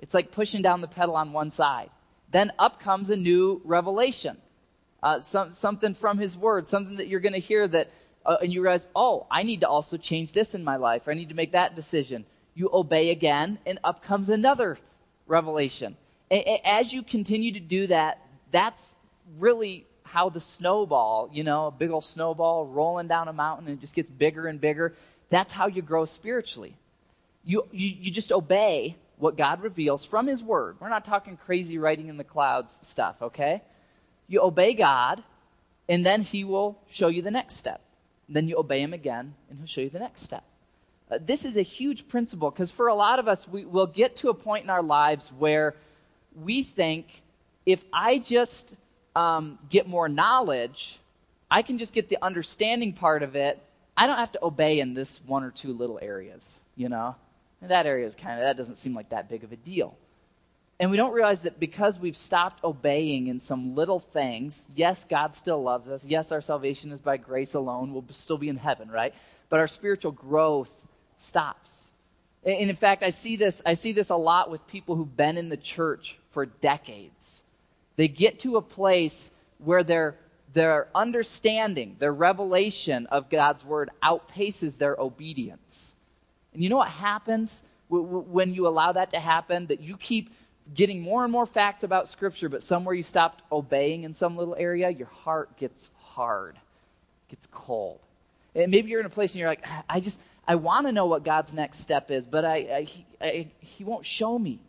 It's 0.01 0.15
like 0.15 0.31
pushing 0.31 0.63
down 0.63 0.81
the 0.81 0.89
pedal 0.89 1.17
on 1.17 1.33
one 1.33 1.51
side. 1.51 1.91
Then 2.31 2.53
up 2.59 2.81
comes 2.81 3.11
a 3.11 3.17
new 3.17 3.61
revelation. 3.65 4.39
Uh, 5.03 5.21
some, 5.21 5.53
something 5.53 5.95
from 5.95 6.19
his 6.19 6.37
word, 6.37 6.67
something 6.67 6.97
that 6.97 7.09
you're 7.09 7.21
going 7.21 7.35
to 7.35 7.39
hear 7.39 7.69
that, 7.69 7.91
uh, 8.25 8.37
and 8.43 8.53
you 8.53 8.63
realize, 8.63 8.89
oh, 8.97 9.27
I 9.31 9.43
need 9.43 9.61
to 9.61 9.69
also 9.69 9.97
change 9.97 10.33
this 10.33 10.55
in 10.55 10.65
my 10.65 10.77
life. 10.77 11.07
I 11.07 11.15
need 11.15 11.29
to 11.29 11.35
make 11.35 11.53
that 11.53 11.77
decision 11.77 12.25
you 12.59 12.69
obey 12.73 13.11
again, 13.11 13.61
and 13.65 13.79
up 13.85 14.03
comes 14.03 14.29
another 14.29 14.79
revelation. 15.29 15.97
As 16.65 16.93
you 16.93 17.05
continue 17.05 17.53
to 17.53 17.61
do 17.61 17.87
that, 17.87 18.21
that's 18.51 18.97
really 19.39 19.87
how 20.03 20.29
the 20.29 20.41
snowball, 20.41 21.31
you 21.33 21.45
know, 21.45 21.69
a 21.69 21.71
big 21.71 21.91
old 21.91 22.05
snowball 22.05 22.67
rolling 22.67 23.07
down 23.07 23.29
a 23.29 23.33
mountain 23.33 23.69
and 23.69 23.79
it 23.79 23.81
just 23.81 23.95
gets 23.95 24.11
bigger 24.11 24.49
and 24.49 24.61
bigger. 24.61 24.95
That's 25.31 25.53
how 25.53 25.69
you 25.69 25.83
grow 25.83 26.05
spiritually. 26.05 26.77
You, 27.45 27.69
you, 27.71 27.95
you 28.01 28.11
just 28.11 28.33
obey 28.33 28.97
what 29.19 29.37
God 29.37 29.63
reveals 29.63 30.05
from 30.05 30.27
His 30.27 30.43
Word. 30.43 30.79
We're 30.81 30.89
not 30.89 31.05
talking 31.05 31.37
crazy 31.37 31.79
writing 31.79 32.09
in 32.09 32.17
the 32.17 32.25
clouds 32.25 32.81
stuff, 32.83 33.23
okay? 33.23 33.63
You 34.27 34.41
obey 34.43 34.75
God, 34.75 35.23
and 35.89 36.05
then 36.05 36.23
He 36.23 36.43
will 36.43 36.81
show 36.91 37.09
you 37.09 37.23
the 37.23 37.31
next 37.31 37.57
step. 37.57 37.83
then 38.29 38.49
you 38.49 38.59
obey 38.59 38.81
Him 38.81 38.93
again, 38.93 39.35
and 39.49 39.59
He'll 39.59 39.67
show 39.67 39.81
you 39.83 39.91
the 39.91 40.01
next 40.01 40.23
step. 40.23 40.45
Uh, 41.11 41.19
this 41.21 41.45
is 41.45 41.57
a 41.57 41.63
huge 41.63 42.09
principle 42.09 42.51
because 42.51 42.71
for 42.71 42.89
a 42.89 42.95
lot 42.95 43.19
of 43.19 43.29
us, 43.29 43.49
we 43.49 43.65
will 43.65 43.87
get 43.87 44.17
to 44.17 44.29
a 44.29 44.35
point 44.35 44.65
in 44.65 44.71
our 44.71 44.83
lives 44.83 45.33
where 45.39 45.75
we 46.35 46.63
think 46.63 47.23
if 47.65 47.83
I 47.93 48.19
just 48.19 48.75
um, 49.17 49.59
get 49.69 49.89
more 49.89 50.09
knowledge, 50.09 50.99
I 51.51 51.63
can 51.63 51.79
just 51.79 51.93
get 51.93 52.09
the 52.09 52.19
understanding 52.23 52.93
part 52.93 53.23
of 53.23 53.37
it. 53.37 53.61
I 53.97 54.07
don't 54.07 54.19
have 54.19 54.33
to 54.33 54.45
obey 54.45 54.81
in 54.81 54.95
this 54.95 55.21
one 55.27 55.43
or 55.43 55.51
two 55.51 55.73
little 55.73 55.99
areas, 56.01 56.61
you 56.77 56.89
know? 56.89 57.17
And 57.61 57.71
that 57.71 57.87
area 57.87 58.07
is 58.07 58.15
kind 58.15 58.39
of, 58.39 58.47
that 58.47 58.57
doesn't 58.57 58.77
seem 58.77 58.95
like 58.95 59.09
that 59.09 59.29
big 59.29 59.45
of 59.45 59.51
a 59.51 59.57
deal. 59.57 59.97
And 60.79 60.93
we 60.93 60.97
don't 60.97 61.13
realize 61.13 61.41
that 61.41 61.59
because 61.59 61.99
we've 61.99 62.17
stopped 62.17 62.63
obeying 62.63 63.27
in 63.27 63.41
some 63.41 63.75
little 63.75 63.99
things, 63.99 64.69
yes, 64.77 65.05
God 65.05 65.35
still 65.35 65.61
loves 65.61 65.89
us. 65.89 66.05
Yes, 66.05 66.31
our 66.31 66.41
salvation 66.41 66.93
is 66.93 67.01
by 67.01 67.17
grace 67.17 67.55
alone. 67.55 67.93
We'll 67.93 68.05
still 68.13 68.39
be 68.39 68.49
in 68.49 68.59
heaven, 68.59 68.89
right? 68.89 69.13
But 69.49 69.59
our 69.59 69.67
spiritual 69.67 70.13
growth 70.13 70.87
stops. 71.21 71.91
And 72.45 72.71
in 72.71 72.77
fact, 72.77 73.03
I 73.03 73.11
see 73.11 73.37
this, 73.37 73.61
I 73.67 73.75
see 73.75 73.93
this 73.93 74.11
a 74.11 74.17
lot 74.17 74.51
with 74.51 74.67
people 74.67 74.97
who've 74.97 75.17
been 75.17 75.37
in 75.37 75.49
the 75.49 75.57
church 75.57 76.19
for 76.31 76.47
decades. 76.47 77.43
They 77.97 78.09
get 78.09 78.39
to 78.41 78.57
a 78.57 78.63
place 78.63 79.31
where 79.59 79.83
their, 79.83 80.17
their 80.53 80.89
understanding, 80.95 81.97
their 81.99 82.15
revelation 82.15 83.07
of 83.07 83.29
God's 83.29 83.65
word 83.65 83.91
outpaces 84.03 84.79
their 84.79 84.97
obedience. 84.99 85.95
And 86.55 86.63
you 86.63 86.71
know 86.71 86.77
what 86.77 86.89
happens 86.89 87.63
when 87.89 88.55
you 88.55 88.67
allow 88.67 88.93
that 88.93 89.11
to 89.11 89.21
happen? 89.21 89.67
That 89.67 89.81
you 89.81 89.97
keep 89.97 90.31
getting 90.73 91.01
more 91.01 91.25
and 91.25 91.33
more 91.33 91.47
facts 91.47 91.83
about 91.83 92.09
Scripture, 92.09 92.49
but 92.49 92.63
somewhere 92.63 92.95
you 92.95 93.03
stopped 93.03 93.43
obeying 93.51 94.05
in 94.05 94.13
some 94.13 94.37
little 94.37 94.55
area, 94.57 94.91
your 94.91 95.09
heart 95.09 95.57
gets 95.57 95.91
hard, 95.99 96.57
gets 97.29 97.49
cold. 97.51 98.01
And 98.55 98.71
maybe 98.71 98.91
you're 98.91 99.01
in 99.01 99.07
a 99.07 99.11
place 99.11 99.33
and 99.33 99.41
you're 99.41 99.49
like, 99.49 99.65
ah, 99.67 99.85
I 99.89 100.01
just, 100.01 100.21
I 100.49 100.55
want 100.55 100.87
to 100.87 100.93
know 100.93 101.05
what 101.05 101.25
God's 101.25 101.53
next 101.53 101.81
step 101.81 102.11
is, 102.11 102.27
but 102.27 102.47
I, 102.47 102.57
I, 102.57 102.89
I, 103.21 103.47
He 103.61 103.85
won't 103.85 104.07
show 104.07 104.39
me. 104.39 104.61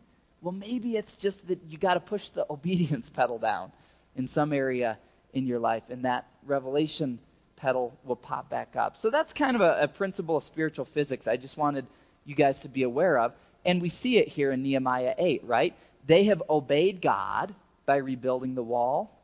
Well, 0.42 0.52
maybe 0.52 0.98
it's 0.98 1.16
just 1.16 1.48
that 1.48 1.60
you 1.70 1.78
got 1.78 1.94
to 1.94 2.02
push 2.02 2.30
the 2.30 2.46
obedience 2.52 3.10
pedal 3.10 3.40
down 3.40 3.72
in 4.16 4.28
some 4.28 4.52
area 4.52 5.00
in 5.32 5.48
your 5.48 5.60
life, 5.60 5.84
and 5.90 6.04
that 6.04 6.28
revelation 6.46 7.20
pedal 7.56 7.98
will 8.04 8.18
pop 8.18 8.50
back 8.50 8.76
up. 8.76 8.98
So 8.98 9.10
that's 9.10 9.32
kind 9.32 9.56
of 9.56 9.62
a, 9.62 9.80
a 9.82 9.88
principle 9.88 10.36
of 10.36 10.44
spiritual 10.44 10.86
physics 10.86 11.28
I 11.28 11.38
just 11.38 11.58
wanted 11.58 11.88
you 12.26 12.36
guys 12.36 12.60
to 12.62 12.70
be 12.70 12.84
aware 12.84 13.18
of. 13.18 13.34
And 13.66 13.82
we 13.82 13.90
see 13.90 14.18
it 14.18 14.28
here 14.28 14.52
in 14.52 14.64
Nehemiah 14.64 15.16
8, 15.18 15.44
right? 15.46 15.76
They 16.06 16.26
have 16.26 16.42
obeyed 16.50 17.02
God 17.02 17.56
by 17.86 17.98
rebuilding 17.98 18.56
the 18.56 18.64
wall. 18.64 19.18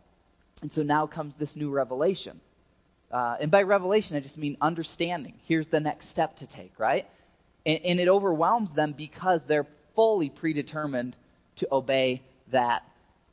And 0.62 0.72
so 0.72 0.84
now 0.84 1.06
comes 1.06 1.36
this 1.36 1.56
new 1.56 1.70
revelation. 1.70 2.40
Uh, 3.12 3.38
and 3.40 3.52
by 3.52 3.62
revelation, 3.62 4.18
I 4.18 4.20
just 4.20 4.38
mean 4.38 4.58
understanding. 4.60 5.34
Here's 5.48 5.68
the 5.68 5.80
next 5.80 6.08
step 6.08 6.36
to 6.38 6.48
take, 6.48 6.78
right? 6.80 7.08
And, 7.66 7.80
and 7.86 8.00
it 8.00 8.08
overwhelms 8.08 8.74
them 8.74 8.94
because 8.94 9.46
they're 9.46 9.68
fully 9.96 10.30
predetermined 10.30 11.16
to 11.58 11.68
obey 11.72 12.22
that 12.52 12.84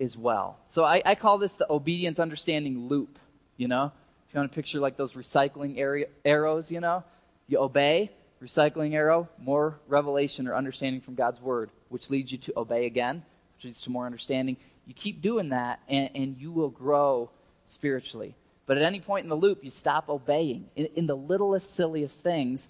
as 0.01 0.17
well. 0.17 0.59
So 0.69 0.85
I, 0.85 1.03
I 1.05 1.15
call 1.15 1.39
this 1.39 1.53
the 1.53 1.67
obedience 1.71 2.19
understanding 2.19 2.89
loop, 2.89 3.19
you 3.57 3.69
know? 3.69 3.93
If 4.29 4.35
you 4.35 4.41
want 4.41 4.53
to 4.53 4.55
picture 4.55 4.79
like 4.79 4.97
those 4.97 5.13
recycling 5.13 5.79
area, 5.79 6.07
arrows, 6.25 6.71
you 6.71 6.81
know? 6.81 7.05
You 7.49 7.59
obey, 7.59 8.11
recycling 8.43 8.95
arrow, 8.95 9.29
more 9.39 9.79
revelation 9.89 10.49
or 10.49 10.55
understanding 10.55 11.01
from 11.01 11.15
God's 11.15 11.41
word, 11.41 11.71
which 11.89 12.11
leads 12.11 12.33
you 12.33 12.39
to 12.39 12.53
obey 12.57 12.87
again, 12.87 13.25
which 13.57 13.65
leads 13.65 13.83
to 13.83 13.91
more 13.91 14.07
understanding. 14.07 14.57
You 14.87 14.95
keep 14.95 15.23
doing 15.23 15.51
that, 15.51 15.81
and, 15.89 16.11
and 16.15 16.37
you 16.39 16.51
will 16.51 16.71
grow 16.71 17.31
spiritually. 17.67 18.35
But 18.67 18.77
at 18.77 18.85
any 18.85 19.01
point 19.01 19.25
in 19.25 19.29
the 19.29 19.37
loop, 19.37 19.65
you 19.65 19.71
stop 19.71 20.09
obeying. 20.09 20.67
In, 20.77 20.87
in, 20.95 21.07
the 21.07 21.17
littlest, 21.17 21.75
silliest 21.75 22.23
things, 22.23 22.69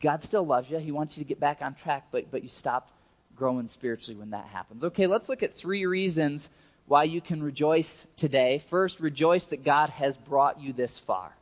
God 0.00 0.22
still 0.22 0.44
loves 0.44 0.70
you. 0.70 0.78
He 0.78 0.92
wants 0.92 1.16
you 1.16 1.24
to 1.24 1.28
get 1.28 1.38
back 1.38 1.62
on 1.62 1.74
track, 1.74 2.08
but, 2.10 2.30
but 2.30 2.42
you 2.42 2.48
stop 2.48 2.90
growing 3.36 3.68
spiritually 3.68 4.18
when 4.18 4.30
that 4.30 4.46
happens. 4.46 4.82
Okay, 4.82 5.06
let's 5.06 5.28
look 5.28 5.42
at 5.42 5.54
three 5.54 5.86
reasons 5.86 6.48
why 6.86 7.04
you 7.04 7.20
can 7.20 7.42
rejoice 7.42 8.06
today. 8.16 8.58
First, 8.58 9.00
rejoice 9.00 9.46
that 9.46 9.64
God 9.64 9.90
has 9.90 10.16
brought 10.16 10.60
you 10.60 10.72
this 10.72 10.98
far. 10.98 11.36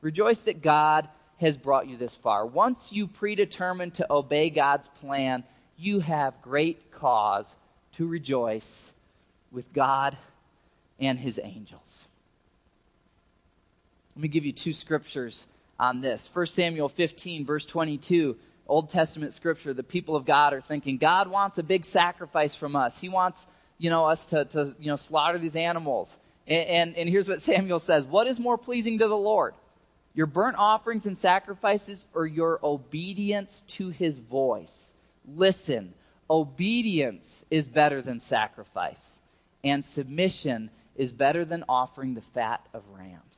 Rejoice 0.00 0.40
that 0.40 0.62
God 0.62 1.08
has 1.38 1.56
brought 1.56 1.88
you 1.88 1.96
this 1.96 2.14
far. 2.14 2.46
Once 2.46 2.92
you 2.92 3.06
predetermine 3.06 3.90
to 3.92 4.06
obey 4.12 4.50
God's 4.50 4.88
plan, 5.00 5.44
you 5.76 6.00
have 6.00 6.40
great 6.42 6.92
cause 6.92 7.54
to 7.92 8.06
rejoice 8.06 8.92
with 9.50 9.72
God 9.72 10.16
and 11.00 11.18
his 11.18 11.40
angels. 11.42 12.06
Let 14.16 14.22
me 14.22 14.28
give 14.28 14.44
you 14.44 14.52
two 14.52 14.72
scriptures 14.72 15.46
on 15.78 16.00
this. 16.00 16.28
1 16.32 16.46
Samuel 16.46 16.88
15, 16.88 17.46
verse 17.46 17.64
22, 17.64 18.36
Old 18.66 18.90
Testament 18.90 19.32
scripture. 19.32 19.74
The 19.74 19.82
people 19.82 20.16
of 20.16 20.24
God 20.24 20.52
are 20.52 20.60
thinking, 20.60 20.98
God 20.98 21.28
wants 21.28 21.58
a 21.58 21.62
big 21.62 21.84
sacrifice 21.84 22.54
from 22.54 22.76
us. 22.76 23.00
He 23.00 23.08
wants, 23.08 23.46
you 23.78 23.90
know, 23.90 24.06
us 24.06 24.26
to, 24.26 24.44
to 24.46 24.74
you 24.78 24.88
know, 24.88 24.96
slaughter 24.96 25.38
these 25.38 25.56
animals. 25.56 26.16
And, 26.46 26.68
and, 26.68 26.96
and 26.96 27.08
here's 27.08 27.28
what 27.28 27.40
Samuel 27.42 27.78
says 27.78 28.04
What 28.04 28.26
is 28.26 28.38
more 28.38 28.58
pleasing 28.58 28.98
to 28.98 29.08
the 29.08 29.16
Lord? 29.16 29.54
your 30.14 30.26
burnt 30.26 30.56
offerings 30.58 31.06
and 31.06 31.16
sacrifices, 31.16 32.06
or 32.14 32.26
your 32.26 32.58
obedience 32.62 33.62
to 33.66 33.90
his 33.90 34.18
voice. 34.18 34.94
Listen, 35.26 35.94
obedience 36.28 37.44
is 37.50 37.68
better 37.68 38.02
than 38.02 38.20
sacrifice, 38.20 39.20
and 39.64 39.84
submission 39.84 40.70
is 40.96 41.12
better 41.12 41.44
than 41.44 41.64
offering 41.68 42.14
the 42.14 42.20
fat 42.20 42.66
of 42.74 42.82
rams. 42.90 43.31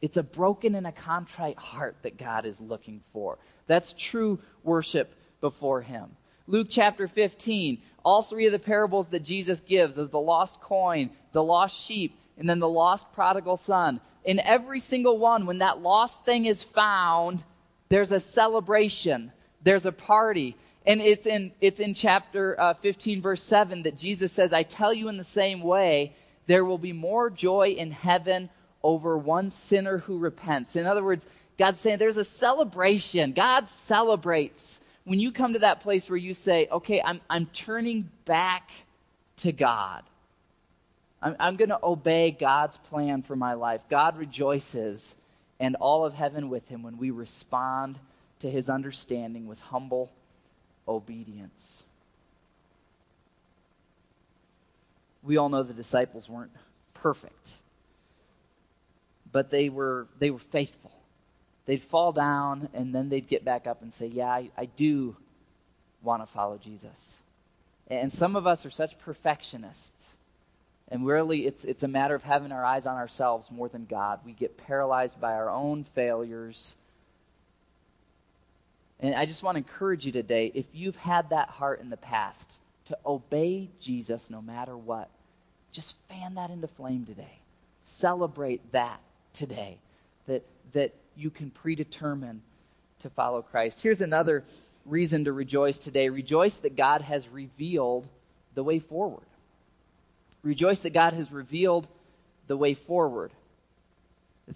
It's 0.00 0.16
a 0.16 0.22
broken 0.22 0.74
and 0.74 0.86
a 0.86 0.92
contrite 0.92 1.58
heart 1.58 1.96
that 2.02 2.18
God 2.18 2.46
is 2.46 2.60
looking 2.60 3.02
for. 3.12 3.38
That's 3.66 3.94
true 3.96 4.40
worship 4.62 5.14
before 5.40 5.82
him. 5.82 6.16
Luke 6.46 6.68
chapter 6.70 7.08
15, 7.08 7.78
all 8.04 8.22
three 8.22 8.46
of 8.46 8.52
the 8.52 8.58
parables 8.58 9.08
that 9.08 9.24
Jesus 9.24 9.60
gives 9.60 9.98
of 9.98 10.10
the 10.10 10.20
lost 10.20 10.60
coin, 10.60 11.10
the 11.32 11.42
lost 11.42 11.76
sheep, 11.84 12.18
and 12.38 12.48
then 12.48 12.60
the 12.60 12.68
lost 12.68 13.12
prodigal 13.12 13.56
son. 13.56 14.00
In 14.24 14.38
every 14.38 14.78
single 14.78 15.18
one, 15.18 15.46
when 15.46 15.58
that 15.58 15.80
lost 15.80 16.24
thing 16.24 16.46
is 16.46 16.62
found, 16.62 17.42
there's 17.88 18.12
a 18.12 18.20
celebration, 18.20 19.32
there's 19.62 19.86
a 19.86 19.92
party. 19.92 20.56
And 20.84 21.00
it's 21.00 21.26
in, 21.26 21.52
it's 21.60 21.80
in 21.80 21.94
chapter 21.94 22.60
uh, 22.60 22.74
15, 22.74 23.22
verse 23.22 23.42
7, 23.42 23.82
that 23.82 23.98
Jesus 23.98 24.32
says, 24.32 24.52
I 24.52 24.62
tell 24.62 24.94
you 24.94 25.08
in 25.08 25.16
the 25.16 25.24
same 25.24 25.60
way, 25.62 26.14
there 26.46 26.64
will 26.64 26.78
be 26.78 26.92
more 26.92 27.28
joy 27.28 27.70
in 27.70 27.90
heaven 27.90 28.50
over 28.86 29.18
one 29.18 29.50
sinner 29.50 29.98
who 29.98 30.16
repents. 30.16 30.76
In 30.76 30.86
other 30.86 31.02
words, 31.02 31.26
God's 31.58 31.80
saying 31.80 31.98
there's 31.98 32.16
a 32.16 32.22
celebration. 32.22 33.32
God 33.32 33.66
celebrates 33.66 34.80
when 35.04 35.18
you 35.18 35.32
come 35.32 35.54
to 35.54 35.58
that 35.58 35.80
place 35.80 36.08
where 36.08 36.16
you 36.16 36.34
say, 36.34 36.68
okay, 36.70 37.02
I'm, 37.04 37.20
I'm 37.28 37.46
turning 37.46 38.10
back 38.26 38.70
to 39.38 39.50
God. 39.50 40.04
I'm, 41.20 41.34
I'm 41.40 41.56
going 41.56 41.70
to 41.70 41.80
obey 41.82 42.30
God's 42.30 42.76
plan 42.76 43.22
for 43.22 43.34
my 43.34 43.54
life. 43.54 43.82
God 43.90 44.16
rejoices, 44.16 45.16
and 45.58 45.74
all 45.76 46.04
of 46.04 46.14
heaven 46.14 46.48
with 46.48 46.68
him 46.68 46.84
when 46.84 46.96
we 46.96 47.10
respond 47.10 47.98
to 48.40 48.48
his 48.48 48.70
understanding 48.70 49.48
with 49.48 49.60
humble 49.60 50.12
obedience. 50.86 51.82
We 55.24 55.38
all 55.38 55.48
know 55.48 55.64
the 55.64 55.74
disciples 55.74 56.28
weren't 56.28 56.52
perfect, 56.94 57.48
but 59.36 59.50
they 59.50 59.68
were, 59.68 60.06
they 60.18 60.30
were 60.30 60.38
faithful. 60.38 60.92
They'd 61.66 61.82
fall 61.82 62.10
down 62.10 62.70
and 62.72 62.94
then 62.94 63.10
they'd 63.10 63.28
get 63.28 63.44
back 63.44 63.66
up 63.66 63.82
and 63.82 63.92
say, 63.92 64.06
Yeah, 64.06 64.28
I, 64.30 64.48
I 64.56 64.64
do 64.64 65.14
want 66.02 66.22
to 66.22 66.26
follow 66.26 66.56
Jesus. 66.56 67.18
And 67.88 68.10
some 68.10 68.34
of 68.34 68.46
us 68.46 68.64
are 68.64 68.70
such 68.70 68.98
perfectionists 68.98 70.16
and 70.88 71.04
really, 71.04 71.44
it's, 71.44 71.66
it's 71.66 71.82
a 71.82 71.88
matter 71.88 72.14
of 72.14 72.22
having 72.22 72.50
our 72.50 72.64
eyes 72.64 72.86
on 72.86 72.96
ourselves 72.96 73.50
more 73.50 73.68
than 73.68 73.84
God. 73.84 74.20
We 74.24 74.32
get 74.32 74.56
paralyzed 74.56 75.20
by 75.20 75.34
our 75.34 75.50
own 75.50 75.84
failures. 75.84 76.74
And 78.98 79.14
I 79.14 79.26
just 79.26 79.42
want 79.42 79.56
to 79.56 79.58
encourage 79.58 80.06
you 80.06 80.12
today 80.12 80.50
if 80.54 80.64
you've 80.72 80.96
had 80.96 81.28
that 81.28 81.50
heart 81.50 81.82
in 81.82 81.90
the 81.90 81.98
past 81.98 82.54
to 82.86 82.96
obey 83.04 83.68
Jesus 83.82 84.30
no 84.30 84.40
matter 84.40 84.78
what, 84.78 85.10
just 85.72 85.94
fan 86.08 86.36
that 86.36 86.48
into 86.48 86.68
flame 86.68 87.04
today. 87.04 87.40
Celebrate 87.82 88.72
that 88.72 89.00
today, 89.36 89.78
that, 90.26 90.44
that 90.72 90.94
you 91.16 91.30
can 91.30 91.50
predetermine 91.50 92.42
to 93.00 93.10
follow 93.10 93.42
Christ. 93.42 93.82
Here's 93.82 94.00
another 94.00 94.44
reason 94.84 95.24
to 95.24 95.32
rejoice 95.32 95.78
today 95.78 96.08
rejoice 96.08 96.56
that 96.58 96.76
God 96.76 97.02
has 97.02 97.28
revealed 97.28 98.08
the 98.54 98.62
way 98.62 98.78
forward. 98.78 99.26
Rejoice 100.42 100.80
that 100.80 100.90
God 100.92 101.12
has 101.12 101.30
revealed 101.30 101.88
the 102.46 102.56
way 102.56 102.74
forward. 102.74 103.32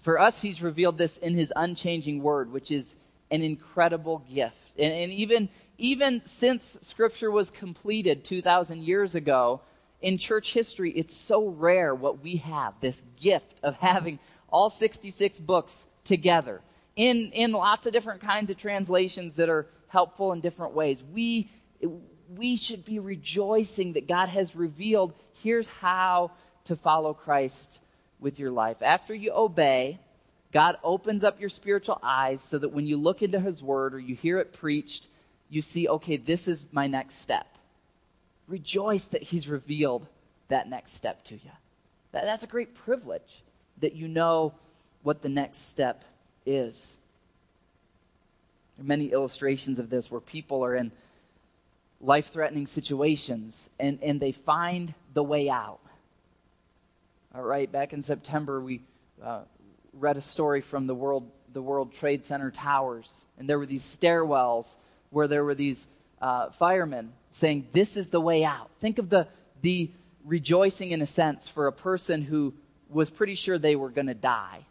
For 0.01 0.19
us, 0.19 0.41
He's 0.41 0.61
revealed 0.61 0.97
this 0.97 1.17
in 1.17 1.35
His 1.35 1.51
unchanging 1.55 2.23
word, 2.23 2.51
which 2.51 2.71
is 2.71 2.95
an 3.29 3.41
incredible 3.41 4.19
gift. 4.33 4.55
And, 4.77 4.93
and 4.93 5.11
even, 5.11 5.49
even 5.77 6.23
since 6.25 6.77
Scripture 6.81 7.29
was 7.29 7.51
completed 7.51 8.23
2,000 8.23 8.83
years 8.83 9.15
ago, 9.15 9.61
in 10.01 10.17
church 10.17 10.53
history, 10.53 10.91
it's 10.91 11.15
so 11.15 11.47
rare 11.47 11.93
what 11.93 12.23
we 12.23 12.37
have 12.37 12.73
this 12.81 13.03
gift 13.21 13.59
of 13.61 13.75
having 13.77 14.19
all 14.51 14.69
66 14.69 15.39
books 15.39 15.85
together 16.03 16.61
in, 16.95 17.31
in 17.31 17.51
lots 17.51 17.85
of 17.85 17.93
different 17.93 18.21
kinds 18.21 18.49
of 18.49 18.57
translations 18.57 19.35
that 19.35 19.49
are 19.49 19.67
helpful 19.87 20.31
in 20.33 20.41
different 20.41 20.73
ways. 20.73 21.03
We, 21.03 21.49
we 22.35 22.57
should 22.57 22.85
be 22.85 22.99
rejoicing 22.99 23.93
that 23.93 24.07
God 24.07 24.29
has 24.29 24.55
revealed 24.55 25.13
here's 25.41 25.69
how 25.69 26.31
to 26.65 26.75
follow 26.75 27.13
Christ 27.13 27.79
with 28.19 28.39
your 28.39 28.51
life. 28.51 28.77
After 28.81 29.13
you 29.13 29.31
obey, 29.33 29.99
God 30.51 30.77
opens 30.83 31.23
up 31.23 31.39
your 31.39 31.49
spiritual 31.49 31.99
eyes 32.03 32.41
so 32.41 32.57
that 32.59 32.69
when 32.69 32.85
you 32.85 32.97
look 32.97 33.21
into 33.21 33.39
His 33.39 33.63
Word 33.63 33.93
or 33.93 33.99
you 33.99 34.15
hear 34.15 34.37
it 34.37 34.53
preached, 34.53 35.07
you 35.49 35.61
see, 35.61 35.87
okay, 35.87 36.17
this 36.17 36.47
is 36.47 36.65
my 36.71 36.87
next 36.87 37.15
step. 37.15 37.47
Rejoice 38.47 39.05
that 39.05 39.23
He's 39.23 39.47
revealed 39.47 40.07
that 40.49 40.69
next 40.69 40.93
step 40.93 41.23
to 41.25 41.35
you. 41.35 41.51
That, 42.11 42.25
that's 42.25 42.43
a 42.43 42.47
great 42.47 42.75
privilege 42.75 43.43
that 43.81 43.93
you 43.95 44.07
know 44.07 44.53
what 45.03 45.21
the 45.21 45.29
next 45.29 45.69
step 45.69 46.03
is. 46.45 46.97
There 48.77 48.85
are 48.85 48.87
many 48.87 49.11
illustrations 49.11 49.79
of 49.79 49.89
this 49.89 50.09
where 50.09 50.21
people 50.21 50.63
are 50.63 50.75
in 50.75 50.91
life 51.99 52.27
threatening 52.27 52.65
situations 52.65 53.69
and, 53.79 53.99
and 54.01 54.19
they 54.19 54.31
find 54.31 54.93
the 55.13 55.23
way 55.23 55.49
out. 55.49 55.79
All 57.33 57.43
right, 57.43 57.71
back 57.71 57.93
in 57.93 58.01
September, 58.01 58.59
we 58.59 58.81
uh, 59.23 59.41
read 59.93 60.17
a 60.17 60.21
story 60.21 60.61
from 60.61 60.87
the 60.87 60.95
World, 60.95 61.29
the 61.53 61.61
World 61.61 61.93
Trade 61.93 62.25
Center 62.25 62.51
towers, 62.51 63.21
and 63.37 63.49
there 63.49 63.57
were 63.57 63.65
these 63.65 63.83
stairwells 63.83 64.75
where 65.11 65.27
there 65.27 65.43
were 65.43 65.55
these 65.55 65.87
uh, 66.21 66.49
firemen 66.49 67.13
saying, 67.29 67.67
This 67.71 67.95
is 67.95 68.09
the 68.09 68.19
way 68.19 68.43
out. 68.43 68.69
Think 68.79 68.99
of 68.99 69.09
the, 69.09 69.27
the 69.61 69.89
rejoicing, 70.25 70.91
in 70.91 71.01
a 71.01 71.05
sense, 71.05 71.47
for 71.47 71.67
a 71.67 71.71
person 71.71 72.23
who 72.23 72.53
was 72.91 73.09
pretty 73.09 73.35
sure 73.35 73.57
they 73.57 73.75
were 73.75 73.89
going 73.89 74.07
to 74.07 74.13
die 74.13 74.65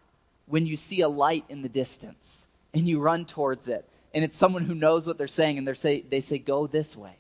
when 0.46 0.66
you 0.66 0.76
see 0.76 1.00
a 1.00 1.08
light 1.08 1.44
in 1.48 1.62
the 1.62 1.68
distance 1.68 2.46
and 2.74 2.88
you 2.88 3.00
run 3.00 3.24
towards 3.24 3.68
it. 3.68 3.88
And 4.12 4.24
it's 4.24 4.36
someone 4.36 4.64
who 4.64 4.74
knows 4.74 5.06
what 5.06 5.18
they're 5.18 5.28
saying 5.28 5.58
and 5.58 5.66
they 5.66 5.74
say 5.74 6.00
they 6.02 6.20
say 6.20 6.38
go 6.38 6.66
this 6.66 6.96
way. 6.96 7.14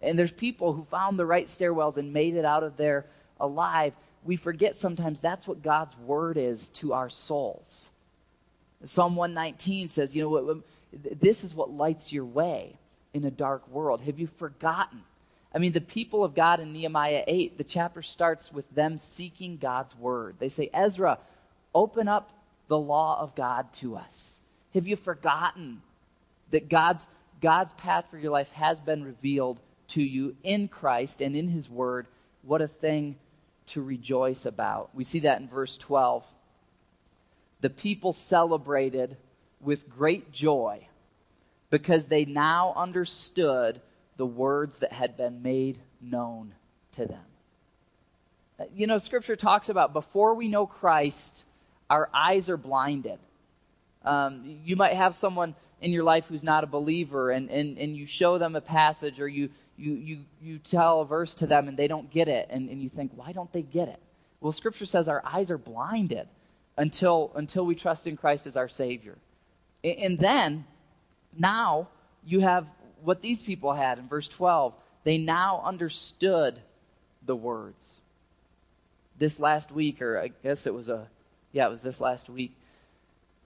And 0.00 0.18
there's 0.18 0.30
people 0.30 0.74
who 0.74 0.84
found 0.84 1.18
the 1.18 1.26
right 1.26 1.46
stairwells 1.46 1.96
and 1.96 2.12
made 2.12 2.34
it 2.34 2.44
out 2.44 2.62
of 2.62 2.76
there 2.76 3.06
alive. 3.40 3.94
We 4.24 4.36
forget 4.36 4.76
sometimes 4.76 5.20
that's 5.20 5.48
what 5.48 5.62
god's 5.62 5.96
word 5.96 6.36
is 6.36 6.68
to 6.70 6.92
our 6.92 7.08
souls. 7.08 7.90
Psalm 8.84 9.16
119 9.16 9.88
says 9.88 10.14
you 10.14 10.22
know 10.22 10.28
what 10.28 10.58
this 10.92 11.44
is 11.44 11.54
what 11.54 11.70
lights 11.70 12.12
your 12.12 12.24
way 12.24 12.76
in 13.12 13.24
a 13.24 13.30
dark 13.30 13.66
world. 13.68 14.02
Have 14.02 14.18
you 14.18 14.26
forgotten 14.26 15.02
I 15.54 15.58
mean, 15.58 15.72
the 15.72 15.80
people 15.80 16.24
of 16.24 16.34
God 16.34 16.60
in 16.60 16.72
Nehemiah 16.72 17.24
8, 17.26 17.56
the 17.56 17.64
chapter 17.64 18.02
starts 18.02 18.52
with 18.52 18.70
them 18.74 18.98
seeking 18.98 19.56
God's 19.56 19.96
word. 19.96 20.36
They 20.38 20.48
say, 20.48 20.68
Ezra, 20.74 21.18
open 21.74 22.06
up 22.06 22.30
the 22.68 22.78
law 22.78 23.20
of 23.20 23.34
God 23.34 23.72
to 23.74 23.96
us? 23.96 24.40
Have 24.74 24.86
you 24.86 24.96
forgotten 24.96 25.82
that 26.50 26.68
God's, 26.68 27.08
God's 27.40 27.72
path 27.72 28.06
for 28.10 28.18
your 28.18 28.30
life 28.30 28.52
has 28.52 28.78
been 28.78 29.02
revealed 29.02 29.60
to 29.88 30.02
you 30.02 30.36
in 30.42 30.68
Christ 30.68 31.22
and 31.22 31.34
in 31.34 31.48
His 31.48 31.68
Word? 31.68 32.06
What 32.42 32.60
a 32.60 32.68
thing 32.68 33.16
to 33.68 33.82
rejoice 33.82 34.44
about. 34.44 34.94
We 34.94 35.04
see 35.04 35.20
that 35.20 35.40
in 35.40 35.48
verse 35.48 35.78
12. 35.78 36.24
The 37.60 37.70
people 37.70 38.12
celebrated 38.12 39.16
with 39.60 39.88
great 39.88 40.30
joy 40.30 40.88
because 41.70 42.06
they 42.06 42.24
now 42.24 42.72
understood 42.76 43.80
the 44.18 44.26
words 44.26 44.80
that 44.80 44.92
had 44.92 45.16
been 45.16 45.42
made 45.42 45.78
known 46.02 46.54
to 46.92 47.06
them. 47.06 47.24
You 48.74 48.86
know, 48.86 48.98
Scripture 48.98 49.36
talks 49.36 49.68
about 49.68 49.92
before 49.92 50.34
we 50.34 50.48
know 50.48 50.66
Christ, 50.66 51.44
our 51.88 52.10
eyes 52.12 52.50
are 52.50 52.56
blinded. 52.56 53.20
Um, 54.04 54.60
you 54.64 54.74
might 54.74 54.94
have 54.94 55.14
someone 55.14 55.54
in 55.80 55.92
your 55.92 56.02
life 56.02 56.26
who's 56.26 56.42
not 56.42 56.64
a 56.64 56.66
believer, 56.66 57.30
and, 57.30 57.48
and, 57.48 57.78
and 57.78 57.96
you 57.96 58.04
show 58.04 58.36
them 58.36 58.56
a 58.56 58.60
passage 58.60 59.20
or 59.20 59.28
you, 59.28 59.50
you, 59.76 59.94
you, 59.94 60.18
you 60.42 60.58
tell 60.58 61.02
a 61.02 61.06
verse 61.06 61.34
to 61.34 61.46
them 61.46 61.68
and 61.68 61.76
they 61.76 61.86
don't 61.86 62.10
get 62.10 62.26
it, 62.26 62.48
and, 62.50 62.68
and 62.68 62.82
you 62.82 62.88
think, 62.88 63.12
why 63.14 63.32
don't 63.32 63.52
they 63.52 63.62
get 63.62 63.88
it? 63.88 64.00
Well, 64.40 64.52
Scripture 64.52 64.86
says 64.86 65.08
our 65.08 65.22
eyes 65.24 65.50
are 65.52 65.58
blinded 65.58 66.26
until, 66.76 67.30
until 67.36 67.64
we 67.64 67.76
trust 67.76 68.08
in 68.08 68.16
Christ 68.16 68.46
as 68.46 68.56
our 68.56 68.68
Savior. 68.68 69.18
And, 69.84 69.98
and 69.98 70.18
then, 70.18 70.64
now, 71.36 71.88
you 72.24 72.40
have 72.40 72.66
what 73.02 73.22
these 73.22 73.42
people 73.42 73.72
had 73.72 73.98
in 73.98 74.08
verse 74.08 74.28
12. 74.28 74.74
They 75.04 75.18
now 75.18 75.62
understood 75.64 76.60
the 77.24 77.36
words. 77.36 77.84
This 79.18 79.40
last 79.40 79.72
week, 79.72 80.00
or 80.00 80.18
I 80.20 80.28
guess 80.28 80.66
it 80.66 80.74
was 80.74 80.88
a 80.88 81.08
yeah, 81.52 81.66
it 81.66 81.70
was 81.70 81.82
this 81.82 82.00
last 82.00 82.28
week. 82.28 82.54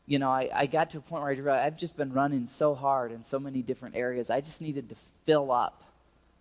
You 0.06 0.18
know, 0.18 0.30
I, 0.30 0.50
I 0.52 0.66
got 0.66 0.90
to 0.90 0.98
a 0.98 1.00
point 1.00 1.22
where 1.22 1.30
I 1.30 1.34
realized 1.34 1.64
I've 1.64 1.78
just 1.78 1.96
been 1.96 2.12
running 2.12 2.46
so 2.46 2.74
hard 2.74 3.12
in 3.12 3.22
so 3.22 3.38
many 3.38 3.62
different 3.62 3.94
areas. 3.94 4.28
I 4.30 4.40
just 4.40 4.60
needed 4.60 4.88
to 4.88 4.96
fill 5.24 5.52
up 5.52 5.84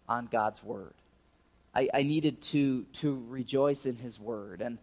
on 0.10 0.28
God's 0.30 0.63
word. 0.63 0.93
I, 1.74 1.88
I 1.93 2.04
needed 2.04 2.41
to 2.43 2.84
to 2.95 3.24
rejoice 3.30 3.86
in 3.86 3.95
His 3.97 4.19
word, 4.19 4.62
and 4.62 4.78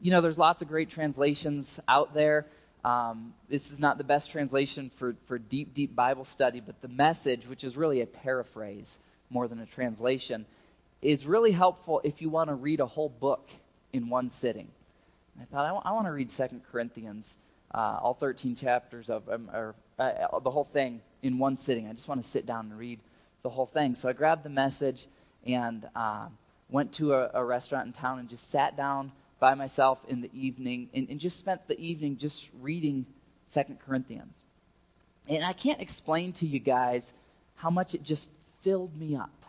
you 0.00 0.10
know, 0.10 0.20
there's 0.20 0.38
lots 0.38 0.60
of 0.60 0.68
great 0.68 0.90
translations 0.90 1.80
out 1.88 2.12
there. 2.12 2.46
Um, 2.84 3.32
this 3.48 3.72
is 3.72 3.80
not 3.80 3.96
the 3.96 4.04
best 4.04 4.30
translation 4.30 4.90
for, 4.90 5.16
for 5.26 5.38
deep, 5.38 5.72
deep 5.72 5.96
Bible 5.96 6.24
study, 6.24 6.60
but 6.60 6.82
the 6.82 6.88
message, 6.88 7.46
which 7.46 7.64
is 7.64 7.76
really 7.76 8.02
a 8.02 8.06
paraphrase 8.06 8.98
more 9.30 9.48
than 9.48 9.58
a 9.58 9.66
translation, 9.66 10.44
is 11.00 11.26
really 11.26 11.52
helpful 11.52 12.00
if 12.04 12.20
you 12.20 12.28
want 12.28 12.48
to 12.48 12.54
read 12.54 12.80
a 12.80 12.86
whole 12.86 13.08
book 13.08 13.50
in 13.92 14.10
one 14.10 14.28
sitting. 14.28 14.68
I 15.40 15.44
thought, 15.44 15.64
I, 15.64 15.68
w- 15.68 15.82
I 15.84 15.92
want 15.92 16.06
to 16.06 16.12
read 16.12 16.30
Second 16.30 16.62
Corinthians, 16.70 17.36
uh, 17.74 17.98
all 18.02 18.14
13 18.14 18.54
chapters 18.54 19.08
of, 19.08 19.28
um, 19.28 19.50
or 19.52 19.74
uh, 19.98 20.38
the 20.40 20.50
whole 20.50 20.64
thing 20.64 21.00
in 21.22 21.38
one 21.38 21.56
sitting. 21.56 21.88
I 21.88 21.92
just 21.92 22.06
want 22.06 22.22
to 22.22 22.28
sit 22.28 22.46
down 22.46 22.66
and 22.66 22.78
read 22.78 23.00
the 23.42 23.50
whole 23.50 23.66
thing. 23.66 23.94
So 23.94 24.08
I 24.08 24.12
grabbed 24.12 24.44
the 24.44 24.50
message 24.50 25.06
and 25.46 25.88
uh, 25.96 26.28
went 26.68 26.92
to 26.94 27.14
a, 27.14 27.30
a, 27.34 27.44
restaurant 27.44 27.86
in 27.86 27.92
town 27.92 28.18
and 28.18 28.28
just 28.28 28.50
sat 28.50 28.76
down 28.76 29.12
by 29.44 29.52
myself 29.52 30.02
in 30.08 30.22
the 30.22 30.30
evening 30.32 30.88
and, 30.94 31.06
and 31.10 31.20
just 31.20 31.38
spent 31.38 31.68
the 31.68 31.78
evening 31.78 32.16
just 32.16 32.48
reading 32.62 33.04
Second 33.44 33.78
Corinthians. 33.78 34.42
And 35.28 35.44
I 35.44 35.52
can't 35.52 35.82
explain 35.82 36.32
to 36.34 36.46
you 36.46 36.58
guys 36.58 37.12
how 37.56 37.68
much 37.68 37.94
it 37.94 38.02
just 38.02 38.30
filled 38.62 38.98
me 38.98 39.14
up. 39.14 39.44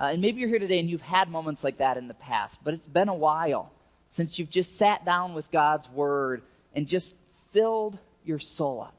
Uh, 0.00 0.04
and 0.12 0.22
maybe 0.22 0.40
you're 0.40 0.48
here 0.48 0.58
today 0.58 0.80
and 0.80 0.88
you've 0.88 1.02
had 1.02 1.28
moments 1.28 1.62
like 1.62 1.76
that 1.76 1.98
in 1.98 2.08
the 2.08 2.14
past, 2.14 2.60
but 2.64 2.72
it's 2.72 2.86
been 2.86 3.10
a 3.10 3.14
while 3.14 3.70
since 4.08 4.38
you've 4.38 4.48
just 4.48 4.78
sat 4.78 5.04
down 5.04 5.34
with 5.34 5.50
God's 5.50 5.86
Word 5.90 6.40
and 6.74 6.88
just 6.88 7.14
filled 7.52 7.98
your 8.24 8.38
soul 8.38 8.80
up. 8.80 8.94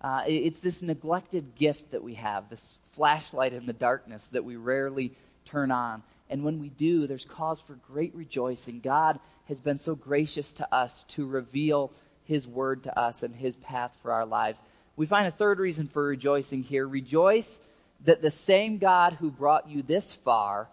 Uh, 0.00 0.22
it's 0.28 0.60
this 0.60 0.80
neglected 0.80 1.56
gift 1.56 1.90
that 1.90 2.04
we 2.04 2.14
have, 2.14 2.48
this 2.50 2.78
flashlight 2.92 3.52
in 3.52 3.66
the 3.66 3.72
darkness 3.72 4.28
that 4.28 4.44
we 4.44 4.54
rarely 4.54 5.10
turn 5.44 5.72
on. 5.72 6.04
And 6.32 6.42
when 6.42 6.58
we 6.58 6.68
do, 6.68 7.06
there's 7.06 7.24
cause 7.24 7.60
for 7.60 7.74
great 7.74 8.12
rejoicing. 8.14 8.80
God 8.80 9.20
has 9.46 9.60
been 9.60 9.78
so 9.78 9.94
gracious 9.94 10.52
to 10.54 10.74
us 10.74 11.04
to 11.10 11.26
reveal 11.26 11.92
His 12.24 12.48
Word 12.48 12.82
to 12.84 12.98
us 12.98 13.22
and 13.22 13.36
His 13.36 13.54
path 13.54 13.94
for 14.02 14.10
our 14.10 14.26
lives. 14.26 14.60
We 14.96 15.06
find 15.06 15.28
a 15.28 15.30
third 15.30 15.60
reason 15.60 15.86
for 15.86 16.06
rejoicing 16.06 16.64
here. 16.64 16.88
Rejoice 16.88 17.60
that 18.04 18.22
the 18.22 18.30
same 18.30 18.78
God 18.78 19.14
who 19.20 19.30
brought 19.30 19.68
you 19.68 19.82
this 19.82 20.12
far, 20.12 20.68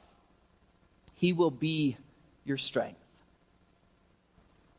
He 1.13 1.33
will 1.33 1.51
be 1.51 1.97
your 2.43 2.57
strength 2.57 2.99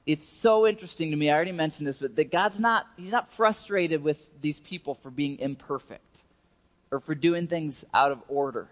it's 0.06 0.28
so 0.28 0.66
interesting 0.66 1.10
to 1.10 1.16
me. 1.16 1.30
I 1.30 1.34
already 1.34 1.52
mentioned 1.52 1.86
this, 1.86 1.98
but 1.98 2.16
that 2.16 2.32
God's 2.32 2.58
not, 2.58 2.86
He's 2.96 3.12
not 3.12 3.32
frustrated 3.32 4.02
with 4.02 4.26
these 4.40 4.58
people 4.58 4.94
for 4.94 5.10
being 5.10 5.38
imperfect 5.38 6.22
or 6.90 6.98
for 6.98 7.14
doing 7.14 7.46
things 7.46 7.84
out 7.94 8.10
of 8.10 8.20
order. 8.28 8.68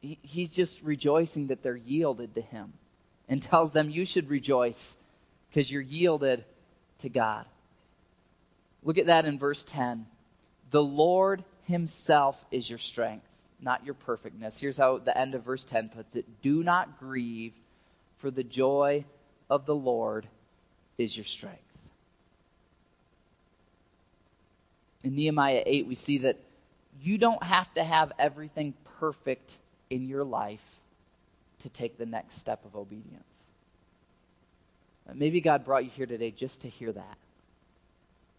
He, 0.00 0.18
he's 0.22 0.50
just 0.50 0.80
rejoicing 0.82 1.48
that 1.48 1.62
they're 1.62 1.76
yielded 1.76 2.34
to 2.34 2.40
Him 2.40 2.74
and 3.28 3.42
tells 3.42 3.72
them, 3.72 3.90
You 3.90 4.04
should 4.04 4.30
rejoice 4.30 4.96
because 5.48 5.70
you're 5.70 5.82
yielded 5.82 6.44
to 7.00 7.08
God. 7.08 7.46
Look 8.82 8.98
at 8.98 9.06
that 9.06 9.24
in 9.24 9.38
verse 9.38 9.64
10. 9.64 10.06
The 10.70 10.82
Lord 10.82 11.44
Himself 11.64 12.44
is 12.50 12.68
your 12.68 12.78
strength, 12.78 13.26
not 13.60 13.84
your 13.84 13.94
perfectness. 13.94 14.58
Here's 14.58 14.76
how 14.76 14.98
the 14.98 15.16
end 15.16 15.34
of 15.34 15.44
verse 15.44 15.64
10 15.64 15.90
puts 15.90 16.14
it 16.14 16.42
Do 16.42 16.62
not 16.62 16.98
grieve 16.98 17.52
for 18.18 18.30
the 18.30 18.44
joy 18.44 19.04
of 19.50 19.66
the 19.66 19.74
Lord 19.74 20.28
is 20.96 21.16
your 21.16 21.24
strength. 21.24 21.62
In 25.04 25.14
Nehemiah 25.14 25.62
8, 25.64 25.86
we 25.86 25.94
see 25.94 26.18
that 26.18 26.38
you 27.00 27.18
don't 27.18 27.42
have 27.42 27.72
to 27.74 27.84
have 27.84 28.12
everything 28.18 28.74
perfect 28.98 29.58
in 29.90 30.06
your 30.06 30.24
life 30.24 30.80
to 31.60 31.68
take 31.68 31.98
the 31.98 32.06
next 32.06 32.36
step 32.36 32.64
of 32.64 32.76
obedience. 32.76 33.44
Maybe 35.14 35.40
God 35.40 35.64
brought 35.64 35.84
you 35.84 35.90
here 35.90 36.06
today 36.06 36.30
just 36.30 36.60
to 36.60 36.68
hear 36.68 36.92
that. 36.92 37.16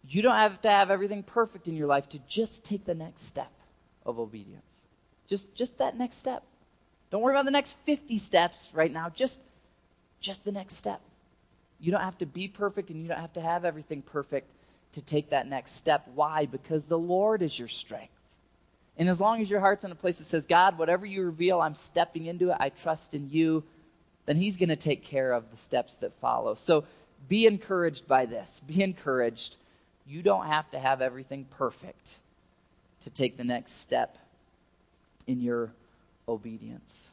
You 0.07 0.21
don't 0.21 0.35
have 0.35 0.61
to 0.61 0.69
have 0.69 0.91
everything 0.91 1.23
perfect 1.23 1.67
in 1.67 1.75
your 1.75 1.87
life 1.87 2.07
to 2.09 2.19
just 2.27 2.63
take 2.63 2.85
the 2.85 2.93
next 2.93 3.25
step 3.25 3.51
of 4.05 4.19
obedience. 4.19 4.71
Just, 5.27 5.53
just 5.55 5.77
that 5.79 5.97
next 5.97 6.17
step. 6.17 6.43
Don't 7.09 7.21
worry 7.21 7.33
about 7.33 7.45
the 7.45 7.51
next 7.51 7.75
50 7.85 8.17
steps 8.17 8.69
right 8.73 8.91
now. 8.91 9.09
Just 9.09 9.41
just 10.19 10.43
the 10.43 10.51
next 10.51 10.75
step. 10.75 11.01
You 11.79 11.91
don't 11.91 12.01
have 12.01 12.17
to 12.17 12.25
be 12.25 12.47
perfect 12.47 12.89
and 12.89 13.01
you 13.01 13.07
don't 13.07 13.19
have 13.19 13.33
to 13.33 13.41
have 13.41 13.63
everything 13.63 14.01
perfect 14.01 14.49
to 14.93 15.01
take 15.01 15.29
that 15.29 15.47
next 15.47 15.71
step. 15.71 16.07
Why? 16.13 16.45
Because 16.45 16.85
the 16.85 16.97
Lord 16.97 17.41
is 17.41 17.57
your 17.57 17.67
strength. 17.67 18.13
And 18.99 19.07
as 19.07 19.21
long 19.21 19.41
as 19.41 19.49
your 19.49 19.61
heart's 19.61 19.85
in 19.85 19.91
a 19.91 19.95
place 19.95 20.17
that 20.17 20.25
says, 20.25 20.45
God, 20.45 20.77
whatever 20.77 21.05
you 21.05 21.23
reveal, 21.23 21.61
I'm 21.61 21.73
stepping 21.73 22.25
into 22.25 22.49
it, 22.49 22.57
I 22.59 22.67
trust 22.67 23.13
in 23.13 23.29
you, 23.29 23.63
then 24.25 24.35
He's 24.35 24.57
going 24.57 24.69
to 24.69 24.75
take 24.75 25.03
care 25.03 25.31
of 25.31 25.49
the 25.51 25.57
steps 25.57 25.95
that 25.95 26.13
follow. 26.19 26.53
So 26.55 26.83
be 27.29 27.45
encouraged 27.45 28.07
by 28.07 28.25
this. 28.25 28.59
Be 28.59 28.83
encouraged. 28.83 29.55
You 30.05 30.21
don't 30.21 30.47
have 30.47 30.69
to 30.71 30.79
have 30.79 31.01
everything 31.01 31.45
perfect 31.57 32.15
to 33.03 33.09
take 33.09 33.37
the 33.37 33.45
next 33.45 33.79
step 33.79 34.17
in 35.25 35.39
your 35.39 35.71
obedience. 36.27 37.11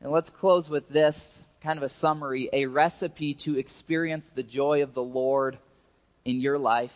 And 0.00 0.12
let's 0.12 0.30
close 0.30 0.68
with 0.70 0.88
this 0.88 1.42
kind 1.60 1.76
of 1.76 1.82
a 1.82 1.88
summary 1.88 2.48
a 2.52 2.66
recipe 2.66 3.34
to 3.34 3.58
experience 3.58 4.28
the 4.28 4.42
joy 4.44 4.82
of 4.82 4.94
the 4.94 5.02
Lord 5.02 5.58
in 6.24 6.40
your 6.40 6.58
life. 6.58 6.94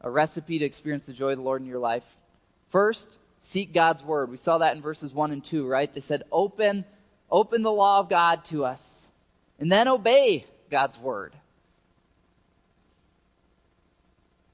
A 0.00 0.10
recipe 0.10 0.60
to 0.60 0.64
experience 0.64 1.02
the 1.02 1.12
joy 1.12 1.32
of 1.32 1.38
the 1.38 1.44
Lord 1.44 1.60
in 1.60 1.66
your 1.66 1.80
life. 1.80 2.04
First, 2.70 3.18
seek 3.40 3.72
God's 3.72 4.02
word. 4.02 4.30
We 4.30 4.36
saw 4.36 4.58
that 4.58 4.74
in 4.74 4.82
verses 4.82 5.12
1 5.12 5.32
and 5.32 5.44
2, 5.44 5.66
right? 5.66 5.92
They 5.92 6.00
said, 6.00 6.22
open, 6.32 6.84
open 7.30 7.62
the 7.62 7.72
law 7.72 8.00
of 8.00 8.08
God 8.08 8.44
to 8.46 8.64
us. 8.64 9.06
And 9.58 9.70
then 9.70 9.86
obey 9.86 10.46
God's 10.70 10.98
word. 10.98 11.34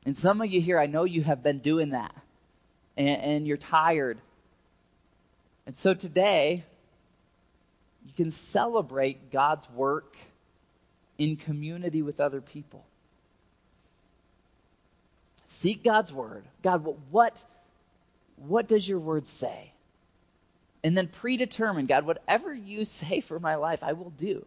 And 0.05 0.17
some 0.17 0.41
of 0.41 0.51
you 0.51 0.61
here, 0.61 0.79
I 0.79 0.87
know 0.87 1.05
you 1.05 1.23
have 1.23 1.43
been 1.43 1.59
doing 1.59 1.91
that. 1.91 2.15
And, 2.97 3.09
and 3.09 3.47
you're 3.47 3.57
tired. 3.57 4.19
And 5.67 5.77
so 5.77 5.95
today, 5.95 6.65
you 8.07 8.13
can 8.13 8.31
celebrate 8.31 9.31
God's 9.31 9.69
work 9.71 10.17
in 11.19 11.37
community 11.37 12.03
with 12.03 12.19
other 12.19 12.41
people. 12.41 12.85
Seek 15.47 15.85
God's 15.85 16.13
word. 16.13 16.45
God, 16.63 16.87
what, 17.11 17.43
what 18.47 18.67
does 18.67 18.89
your 18.89 18.99
word 18.99 19.27
say? 19.27 19.73
And 20.83 20.97
then 20.97 21.09
predetermine, 21.09 21.87
God, 21.87 22.07
whatever 22.07 22.55
you 22.55 22.85
say 22.87 23.21
for 23.21 23.39
my 23.39 23.55
life, 23.55 23.83
I 23.83 23.93
will 23.93 24.11
do. 24.11 24.47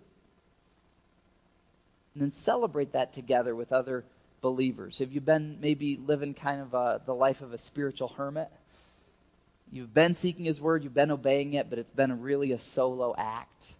And 2.13 2.23
then 2.23 2.31
celebrate 2.31 2.93
that 2.93 3.13
together 3.13 3.55
with 3.55 3.71
other 3.71 4.03
believers. 4.41 4.99
Have 4.99 5.11
you 5.11 5.21
been 5.21 5.57
maybe 5.61 5.97
living 5.97 6.33
kind 6.33 6.61
of 6.61 6.73
a, 6.73 7.01
the 7.05 7.15
life 7.15 7.41
of 7.41 7.53
a 7.53 7.57
spiritual 7.57 8.09
hermit? 8.09 8.49
You've 9.71 9.93
been 9.93 10.13
seeking 10.13 10.45
His 10.45 10.61
Word, 10.61 10.83
you've 10.83 10.93
been 10.93 11.09
obeying 11.09 11.53
it, 11.53 11.69
but 11.69 11.79
it's 11.79 11.89
been 11.89 12.21
really 12.21 12.51
a 12.51 12.59
solo 12.59 13.15
act. 13.17 13.73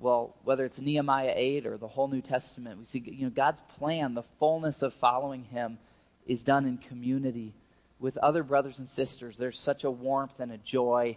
Well, 0.00 0.34
whether 0.42 0.64
it's 0.64 0.80
Nehemiah 0.80 1.32
8 1.34 1.66
or 1.66 1.76
the 1.76 1.86
whole 1.88 2.08
New 2.08 2.20
Testament, 2.20 2.78
we 2.78 2.84
see 2.84 2.98
you 2.98 3.24
know, 3.24 3.30
God's 3.30 3.62
plan, 3.78 4.14
the 4.14 4.24
fullness 4.40 4.82
of 4.82 4.92
following 4.92 5.44
Him, 5.44 5.78
is 6.26 6.42
done 6.42 6.66
in 6.66 6.78
community 6.78 7.54
with 7.98 8.16
other 8.18 8.42
brothers 8.42 8.78
and 8.78 8.88
sisters. 8.88 9.36
There's 9.36 9.58
such 9.58 9.84
a 9.84 9.90
warmth 9.90 10.38
and 10.40 10.52
a 10.52 10.58
joy 10.58 11.16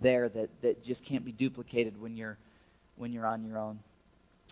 there 0.00 0.28
that, 0.28 0.50
that 0.62 0.84
just 0.84 1.04
can't 1.04 1.24
be 1.24 1.32
duplicated 1.32 2.00
when 2.00 2.16
you're, 2.16 2.38
when 2.96 3.12
you're 3.12 3.26
on 3.26 3.44
your 3.44 3.58
own. 3.58 3.80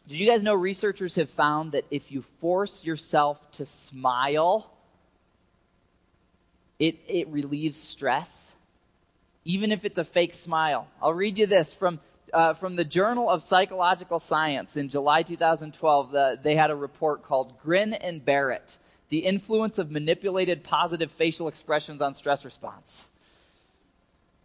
Did 0.08 0.18
you 0.18 0.28
guys 0.28 0.42
know 0.42 0.54
researchers 0.54 1.16
have 1.16 1.30
found 1.30 1.72
that 1.72 1.84
if 1.90 2.10
you 2.10 2.22
force 2.22 2.84
yourself 2.84 3.50
to 3.52 3.64
smile, 3.64 4.70
it, 6.78 6.98
it 7.06 7.28
relieves 7.28 7.78
stress, 7.78 8.54
even 9.44 9.70
if 9.70 9.84
it's 9.84 9.98
a 9.98 10.04
fake 10.04 10.34
smile. 10.34 10.88
I'll 11.02 11.12
read 11.12 11.36
you 11.36 11.46
this 11.46 11.74
from, 11.74 12.00
uh, 12.32 12.54
from 12.54 12.76
the 12.76 12.84
Journal 12.84 13.28
of 13.28 13.42
Psychological 13.42 14.18
Science 14.18 14.76
in 14.76 14.88
July 14.88 15.22
2012. 15.22 16.10
The, 16.10 16.38
they 16.42 16.56
had 16.56 16.70
a 16.70 16.74
report 16.76 17.22
called 17.22 17.58
Grin 17.60 17.92
and 17.92 18.24
Bear 18.24 18.50
It 18.50 18.78
The 19.10 19.18
Influence 19.18 19.78
of 19.78 19.90
Manipulated 19.90 20.64
Positive 20.64 21.10
Facial 21.10 21.48
Expressions 21.48 22.00
on 22.00 22.14
Stress 22.14 22.44
Response. 22.44 23.08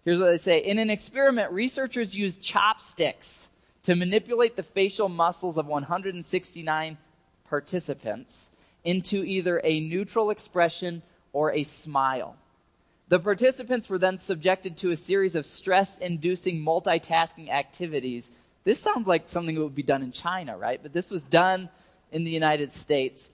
Here's 0.04 0.20
what 0.20 0.28
they 0.28 0.38
say 0.38 0.60
In 0.60 0.80
an 0.80 0.90
experiment, 0.90 1.52
researchers 1.52 2.16
used 2.16 2.42
chopsticks 2.42 3.48
to 3.84 3.96
manipulate 3.96 4.56
the 4.56 4.64
facial 4.64 5.08
muscles 5.08 5.58
of 5.58 5.68
169 5.68 6.98
participants 7.48 8.50
into 8.84 9.24
either 9.24 9.62
a 9.64 9.80
neutral 9.80 10.32
expression 10.32 11.04
or 11.32 11.52
a 11.52 11.64
smile. 11.64 12.36
The 13.08 13.20
participants 13.20 13.88
were 13.88 14.00
then 14.00 14.18
subjected 14.18 14.78
to 14.78 14.90
a 14.90 14.96
series 14.96 15.36
of 15.36 15.46
stress 15.46 15.98
inducing 16.00 16.64
multitasking 16.64 17.50
activities. 17.50 18.32
This 18.64 18.80
sounds 18.80 19.06
like 19.06 19.30
something 19.30 19.54
that 19.54 19.62
would 19.62 19.76
be 19.76 19.84
done 19.84 20.02
in 20.02 20.12
China, 20.12 20.58
right? 20.58 20.80
But 20.82 20.94
this 20.94 21.12
was 21.12 21.22
done 21.22 21.70
in 22.12 22.24
the 22.24 22.32
United 22.32 22.74
States. 22.74 23.30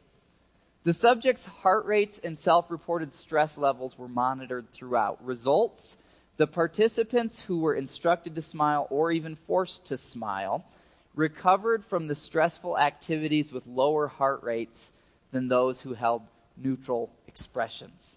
The 0.84 0.94
subjects' 0.94 1.46
heart 1.46 1.86
rates 1.86 2.20
and 2.24 2.38
self 2.38 2.72
reported 2.72 3.13
stress 3.13 3.58
levels 3.58 3.98
were 3.98 4.08
monitored 4.08 4.72
throughout. 4.74 5.24
Results 5.24 5.98
the 6.38 6.48
participants 6.48 7.41
who 7.41 7.60
were 7.60 7.76
instructed 7.76 8.34
to 8.34 8.41
smile 8.41 8.88
or 8.89 9.12
even 9.12 9.36
forced 9.36 9.86
to 9.86 9.98
smile 9.98 10.65
recovered 11.13 11.86
from 11.86 12.08
the 12.08 12.15
stressful 12.15 12.80
activities 12.80 13.52
with 13.52 13.67
lower 13.67 14.08
heart 14.08 14.41
rates 14.41 14.91
than 15.32 15.50
those 15.50 15.82
who 15.82 15.94
held 15.94 16.24
neutral 16.58 17.12
expressions. 17.28 18.15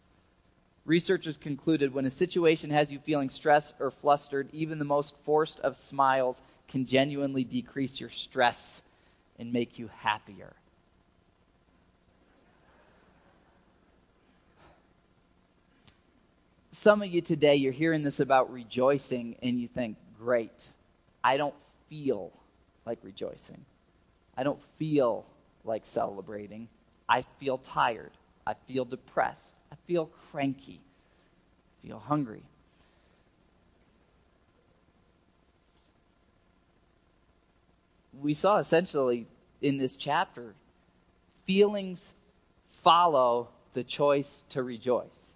Researchers 0.86 1.36
concluded 1.36 1.92
when 1.92 2.06
a 2.06 2.10
situation 2.10 2.70
has 2.70 2.92
you 2.92 2.98
feeling 2.98 3.28
stressed 3.28 3.74
or 3.78 3.90
flustered, 3.90 4.48
even 4.52 4.78
the 4.78 4.84
most 4.84 5.16
forced 5.24 5.60
of 5.60 5.76
smiles 5.76 6.40
can 6.68 6.86
genuinely 6.86 7.44
decrease 7.44 8.00
your 8.00 8.10
stress 8.10 8.82
and 9.38 9.52
make 9.52 9.78
you 9.78 9.90
happier. 9.98 10.54
Some 16.74 17.02
of 17.02 17.08
you 17.08 17.20
today, 17.20 17.54
you're 17.54 17.70
hearing 17.70 18.02
this 18.02 18.18
about 18.18 18.52
rejoicing, 18.52 19.36
and 19.40 19.60
you 19.60 19.68
think, 19.68 19.96
great, 20.18 20.50
I 21.22 21.36
don't 21.36 21.54
feel 21.88 22.32
like 22.84 22.98
rejoicing. 23.04 23.64
I 24.36 24.42
don't 24.42 24.58
feel 24.76 25.24
like 25.64 25.86
celebrating. 25.86 26.66
I 27.08 27.22
feel 27.38 27.58
tired. 27.58 28.10
I 28.44 28.54
feel 28.66 28.84
depressed. 28.84 29.54
I 29.70 29.76
feel 29.86 30.10
cranky. 30.32 30.80
I 31.84 31.86
feel 31.86 32.00
hungry. 32.00 32.42
We 38.20 38.34
saw 38.34 38.56
essentially 38.56 39.28
in 39.62 39.78
this 39.78 39.94
chapter 39.94 40.56
feelings 41.46 42.14
follow 42.68 43.50
the 43.74 43.84
choice 43.84 44.42
to 44.48 44.64
rejoice. 44.64 45.33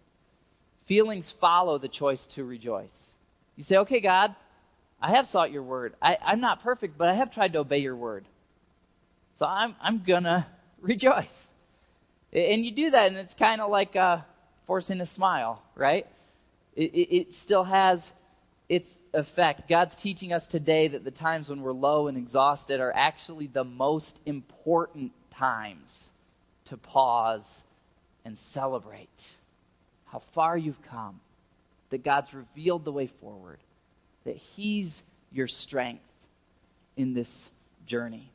Feelings 0.88 1.30
follow 1.30 1.76
the 1.76 1.86
choice 1.86 2.26
to 2.28 2.44
rejoice. 2.44 3.12
You 3.56 3.62
say, 3.62 3.76
okay, 3.76 4.00
God, 4.00 4.34
I 5.02 5.10
have 5.10 5.28
sought 5.28 5.52
your 5.52 5.62
word. 5.62 5.92
I, 6.00 6.16
am 6.22 6.40
not 6.40 6.62
perfect, 6.62 6.96
but 6.96 7.08
I 7.08 7.14
have 7.14 7.30
tried 7.30 7.52
to 7.52 7.58
obey 7.58 7.80
your 7.80 7.94
word. 7.94 8.24
So 9.38 9.44
I'm, 9.44 9.76
I'm 9.82 10.02
going 10.02 10.22
to 10.24 10.46
rejoice. 10.80 11.52
And 12.32 12.64
you 12.64 12.70
do 12.70 12.90
that, 12.90 13.08
and 13.08 13.18
it's 13.18 13.34
kind 13.34 13.60
of 13.60 13.70
like 13.70 13.96
uh, 13.96 14.20
forcing 14.66 15.02
a 15.02 15.06
smile, 15.06 15.62
right? 15.74 16.06
It, 16.74 16.94
it, 16.94 17.16
it 17.16 17.34
still 17.34 17.64
has 17.64 18.14
its 18.70 18.98
effect. 19.12 19.68
God's 19.68 19.94
teaching 19.94 20.32
us 20.32 20.48
today 20.48 20.88
that 20.88 21.04
the 21.04 21.10
times 21.10 21.50
when 21.50 21.60
we're 21.60 21.72
low 21.72 22.06
and 22.06 22.16
exhausted 22.16 22.80
are 22.80 22.94
actually 22.96 23.46
the 23.46 23.64
most 23.64 24.20
important 24.24 25.12
times 25.30 26.12
to 26.64 26.78
pause 26.78 27.62
and 28.24 28.38
celebrate 28.38 29.36
how 30.10 30.18
far 30.18 30.56
you've 30.56 30.82
come, 30.82 31.20
that 31.90 32.04
God's 32.04 32.32
revealed 32.34 32.84
the 32.84 32.92
way 32.92 33.06
forward, 33.06 33.58
that 34.24 34.36
He's 34.36 35.02
your 35.32 35.46
strength 35.46 36.04
in 36.96 37.14
this 37.14 37.50
journey. 37.86 38.30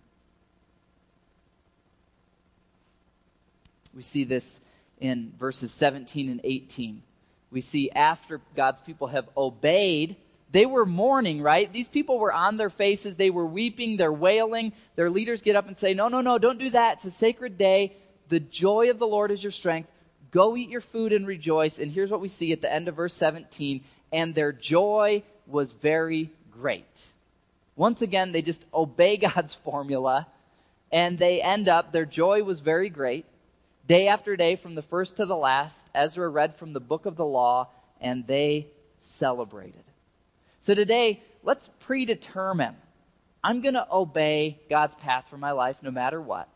We 3.95 4.01
see 4.01 4.23
this 4.23 4.59
in 4.99 5.33
verses 5.37 5.71
17 5.71 6.29
and 6.29 6.41
18. 6.43 7.03
We 7.51 7.61
see 7.61 7.91
after 7.91 8.41
God's 8.55 8.81
people 8.81 9.07
have 9.07 9.29
obeyed, 9.37 10.15
they 10.51 10.65
were 10.65 10.85
mourning, 10.85 11.41
right? 11.41 11.71
These 11.71 11.87
people 11.87 12.19
were 12.19 12.33
on 12.33 12.57
their 12.57 12.69
faces. 12.69 13.15
They 13.15 13.29
were 13.29 13.45
weeping. 13.45 13.97
They're 13.97 14.13
wailing. 14.13 14.73
Their 14.95 15.09
leaders 15.09 15.41
get 15.41 15.55
up 15.55 15.67
and 15.67 15.75
say, 15.75 15.93
No, 15.93 16.07
no, 16.07 16.21
no, 16.21 16.37
don't 16.37 16.59
do 16.59 16.69
that. 16.71 16.97
It's 16.97 17.05
a 17.05 17.11
sacred 17.11 17.57
day. 17.57 17.95
The 18.29 18.39
joy 18.39 18.89
of 18.89 18.99
the 18.99 19.07
Lord 19.07 19.31
is 19.31 19.43
your 19.43 19.51
strength. 19.51 19.89
Go 20.33 20.57
eat 20.57 20.69
your 20.69 20.81
food 20.81 21.13
and 21.13 21.27
rejoice. 21.27 21.77
And 21.77 21.91
here's 21.91 22.09
what 22.09 22.19
we 22.19 22.27
see 22.27 22.51
at 22.51 22.61
the 22.61 22.73
end 22.73 22.87
of 22.87 22.95
verse 22.95 23.13
17. 23.13 23.83
And 24.11 24.33
their 24.33 24.51
joy 24.51 25.23
was 25.45 25.71
very 25.73 26.31
great. 26.51 27.07
Once 27.75 28.01
again, 28.01 28.31
they 28.31 28.41
just 28.41 28.65
obey 28.73 29.15
God's 29.35 29.53
formula 29.53 30.27
and 30.93 31.17
they 31.17 31.41
end 31.41 31.67
up, 31.67 31.91
their 31.91 32.05
joy 32.05 32.43
was 32.43 32.59
very 32.59 32.89
great. 32.89 33.25
Day 33.87 34.07
after 34.07 34.37
day, 34.37 34.55
from 34.55 34.75
the 34.75 34.83
first 34.83 35.17
to 35.17 35.25
the 35.25 35.35
last, 35.35 35.89
Ezra 35.93 36.29
read 36.29 36.55
from 36.55 36.73
the 36.73 36.79
book 36.79 37.07
of 37.07 37.17
the 37.17 37.25
law, 37.25 37.67
and 37.99 38.27
they 38.27 38.67
celebrated. 38.99 39.83
So 40.59 40.75
today, 40.75 41.21
let's 41.41 41.69
predetermine. 41.79 42.75
I'm 43.43 43.61
going 43.61 43.73
to 43.73 43.87
obey 43.91 44.59
God's 44.69 44.95
path 44.95 45.25
for 45.29 45.37
my 45.37 45.51
life 45.51 45.77
no 45.81 45.91
matter 45.91 46.21
what. 46.21 46.47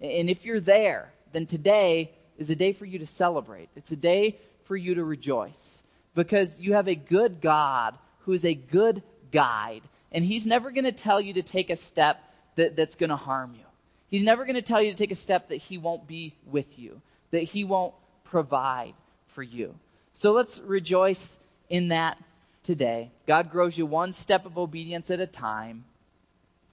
And 0.00 0.30
if 0.30 0.44
you're 0.44 0.60
there, 0.60 1.12
then 1.32 1.46
today 1.46 2.12
is 2.40 2.50
a 2.50 2.56
day 2.56 2.72
for 2.72 2.86
you 2.86 2.98
to 2.98 3.06
celebrate. 3.06 3.68
It's 3.76 3.92
a 3.92 3.96
day 3.96 4.40
for 4.64 4.74
you 4.74 4.96
to 4.96 5.04
rejoice 5.04 5.82
because 6.14 6.58
you 6.58 6.72
have 6.72 6.88
a 6.88 6.96
good 6.96 7.40
God 7.40 7.96
who 8.20 8.32
is 8.32 8.44
a 8.44 8.54
good 8.54 9.02
guide 9.30 9.82
And 10.12 10.24
He's 10.24 10.46
never 10.46 10.72
going 10.72 10.84
to 10.84 10.92
tell 10.92 11.20
you 11.20 11.34
to 11.34 11.42
take 11.42 11.70
a 11.70 11.76
step 11.76 12.18
that, 12.56 12.74
that's 12.74 12.96
going 12.96 13.10
to 13.10 13.16
harm 13.16 13.54
you. 13.54 13.64
He's 14.08 14.24
never 14.24 14.44
going 14.44 14.56
to 14.56 14.62
tell 14.62 14.82
you 14.82 14.90
to 14.90 14.96
take 14.96 15.12
a 15.12 15.16
step 15.16 15.48
that 15.50 15.56
He 15.56 15.78
won't 15.78 16.08
be 16.08 16.34
with 16.44 16.78
you, 16.78 17.00
that 17.30 17.44
He 17.44 17.62
won't 17.62 17.94
provide 18.24 18.94
for 19.28 19.44
you. 19.44 19.76
So 20.14 20.32
let's 20.32 20.58
rejoice 20.60 21.38
in 21.68 21.88
that 21.88 22.18
today. 22.64 23.12
God 23.26 23.50
grows 23.50 23.78
you 23.78 23.86
one 23.86 24.12
step 24.12 24.46
of 24.46 24.58
obedience 24.58 25.10
at 25.10 25.20
a 25.20 25.26
time. 25.26 25.84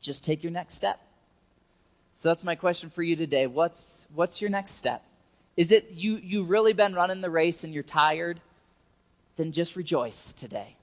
Just 0.02 0.26
take 0.26 0.44
your 0.44 0.52
next 0.52 0.74
step. 0.74 1.00
So 2.16 2.30
that's 2.30 2.44
my 2.44 2.56
question 2.56 2.90
for 2.90 3.04
you 3.04 3.16
today. 3.16 3.46
What's, 3.46 4.08
what's 4.14 4.42
your 4.42 4.50
next 4.50 4.72
step? 4.72 5.04
Is 5.58 5.72
it 5.72 5.90
you, 5.92 6.18
you've 6.18 6.50
really 6.50 6.74
been 6.74 6.94
running 6.94 7.22
the 7.22 7.30
race 7.30 7.64
and 7.64 7.74
you're 7.74 7.84
tired? 7.84 8.40
Then 9.36 9.52
just 9.52 9.76
rejoice 9.76 10.32
today. 10.34 10.76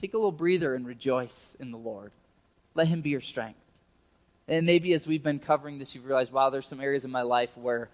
Take 0.00 0.14
a 0.14 0.16
little 0.16 0.32
breather 0.32 0.74
and 0.74 0.86
rejoice 0.86 1.56
in 1.60 1.70
the 1.70 1.78
Lord. 1.78 2.10
Let 2.74 2.88
Him 2.88 3.02
be 3.02 3.10
your 3.10 3.20
strength. 3.20 3.60
And 4.48 4.66
maybe 4.66 4.92
as 4.92 5.06
we've 5.06 5.22
been 5.22 5.38
covering 5.38 5.78
this, 5.78 5.94
you've 5.94 6.06
realized, 6.06 6.32
wow, 6.32 6.50
there's 6.50 6.66
some 6.66 6.80
areas 6.80 7.04
in 7.04 7.10
my 7.10 7.22
life 7.22 7.50
where 7.56 7.88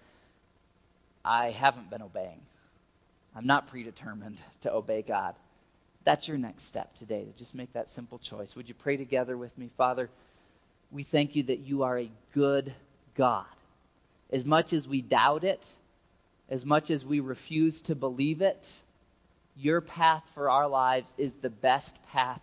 I 1.23 1.51
haven't 1.51 1.89
been 1.89 2.01
obeying. 2.01 2.41
I'm 3.35 3.45
not 3.45 3.67
predetermined 3.67 4.37
to 4.61 4.73
obey 4.73 5.01
God. 5.01 5.35
That's 6.03 6.27
your 6.27 6.37
next 6.37 6.63
step 6.63 6.95
today, 6.95 7.25
to 7.25 7.31
just 7.37 7.53
make 7.53 7.73
that 7.73 7.89
simple 7.89 8.17
choice. 8.17 8.55
Would 8.55 8.67
you 8.67 8.73
pray 8.73 8.97
together 8.97 9.37
with 9.37 9.57
me? 9.57 9.69
Father, 9.77 10.09
we 10.91 11.03
thank 11.03 11.35
you 11.35 11.43
that 11.43 11.59
you 11.59 11.83
are 11.83 11.97
a 11.97 12.11
good 12.33 12.73
God. 13.15 13.45
As 14.31 14.43
much 14.43 14.73
as 14.73 14.87
we 14.87 15.01
doubt 15.01 15.43
it, 15.43 15.63
as 16.51 16.65
much 16.65 16.91
as 16.91 17.05
we 17.05 17.21
refuse 17.21 17.81
to 17.81 17.95
believe 17.95 18.41
it, 18.41 18.73
your 19.55 19.79
path 19.79 20.23
for 20.33 20.49
our 20.49 20.67
lives 20.67 21.15
is 21.17 21.35
the 21.35 21.49
best 21.49 21.97
path 22.11 22.41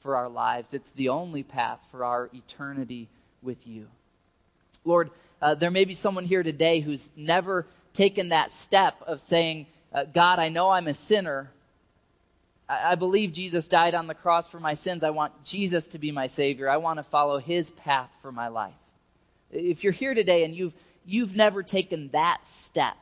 for 0.00 0.16
our 0.16 0.28
lives. 0.28 0.72
It's 0.72 0.90
the 0.92 1.10
only 1.10 1.42
path 1.42 1.78
for 1.90 2.02
our 2.02 2.30
eternity 2.32 3.08
with 3.42 3.66
you. 3.66 3.88
Lord, 4.84 5.10
uh, 5.40 5.54
there 5.54 5.70
may 5.70 5.84
be 5.84 5.94
someone 5.94 6.24
here 6.24 6.42
today 6.42 6.80
who's 6.80 7.12
never 7.14 7.66
taken 7.92 8.30
that 8.30 8.50
step 8.50 8.96
of 9.06 9.20
saying, 9.20 9.66
uh, 9.92 10.04
God, 10.04 10.38
I 10.38 10.48
know 10.48 10.70
I'm 10.70 10.88
a 10.88 10.94
sinner. 10.94 11.50
I, 12.68 12.92
I 12.92 12.94
believe 12.94 13.34
Jesus 13.34 13.68
died 13.68 13.94
on 13.94 14.06
the 14.06 14.14
cross 14.14 14.48
for 14.48 14.60
my 14.60 14.72
sins. 14.72 15.04
I 15.04 15.10
want 15.10 15.44
Jesus 15.44 15.86
to 15.88 15.98
be 15.98 16.10
my 16.10 16.26
Savior. 16.26 16.70
I 16.70 16.78
want 16.78 16.98
to 16.98 17.02
follow 17.02 17.38
His 17.38 17.70
path 17.70 18.10
for 18.22 18.32
my 18.32 18.48
life. 18.48 18.72
If 19.50 19.84
you're 19.84 19.92
here 19.92 20.14
today 20.14 20.44
and 20.44 20.56
you've, 20.56 20.72
you've 21.04 21.36
never 21.36 21.62
taken 21.62 22.08
that 22.12 22.46
step, 22.46 22.96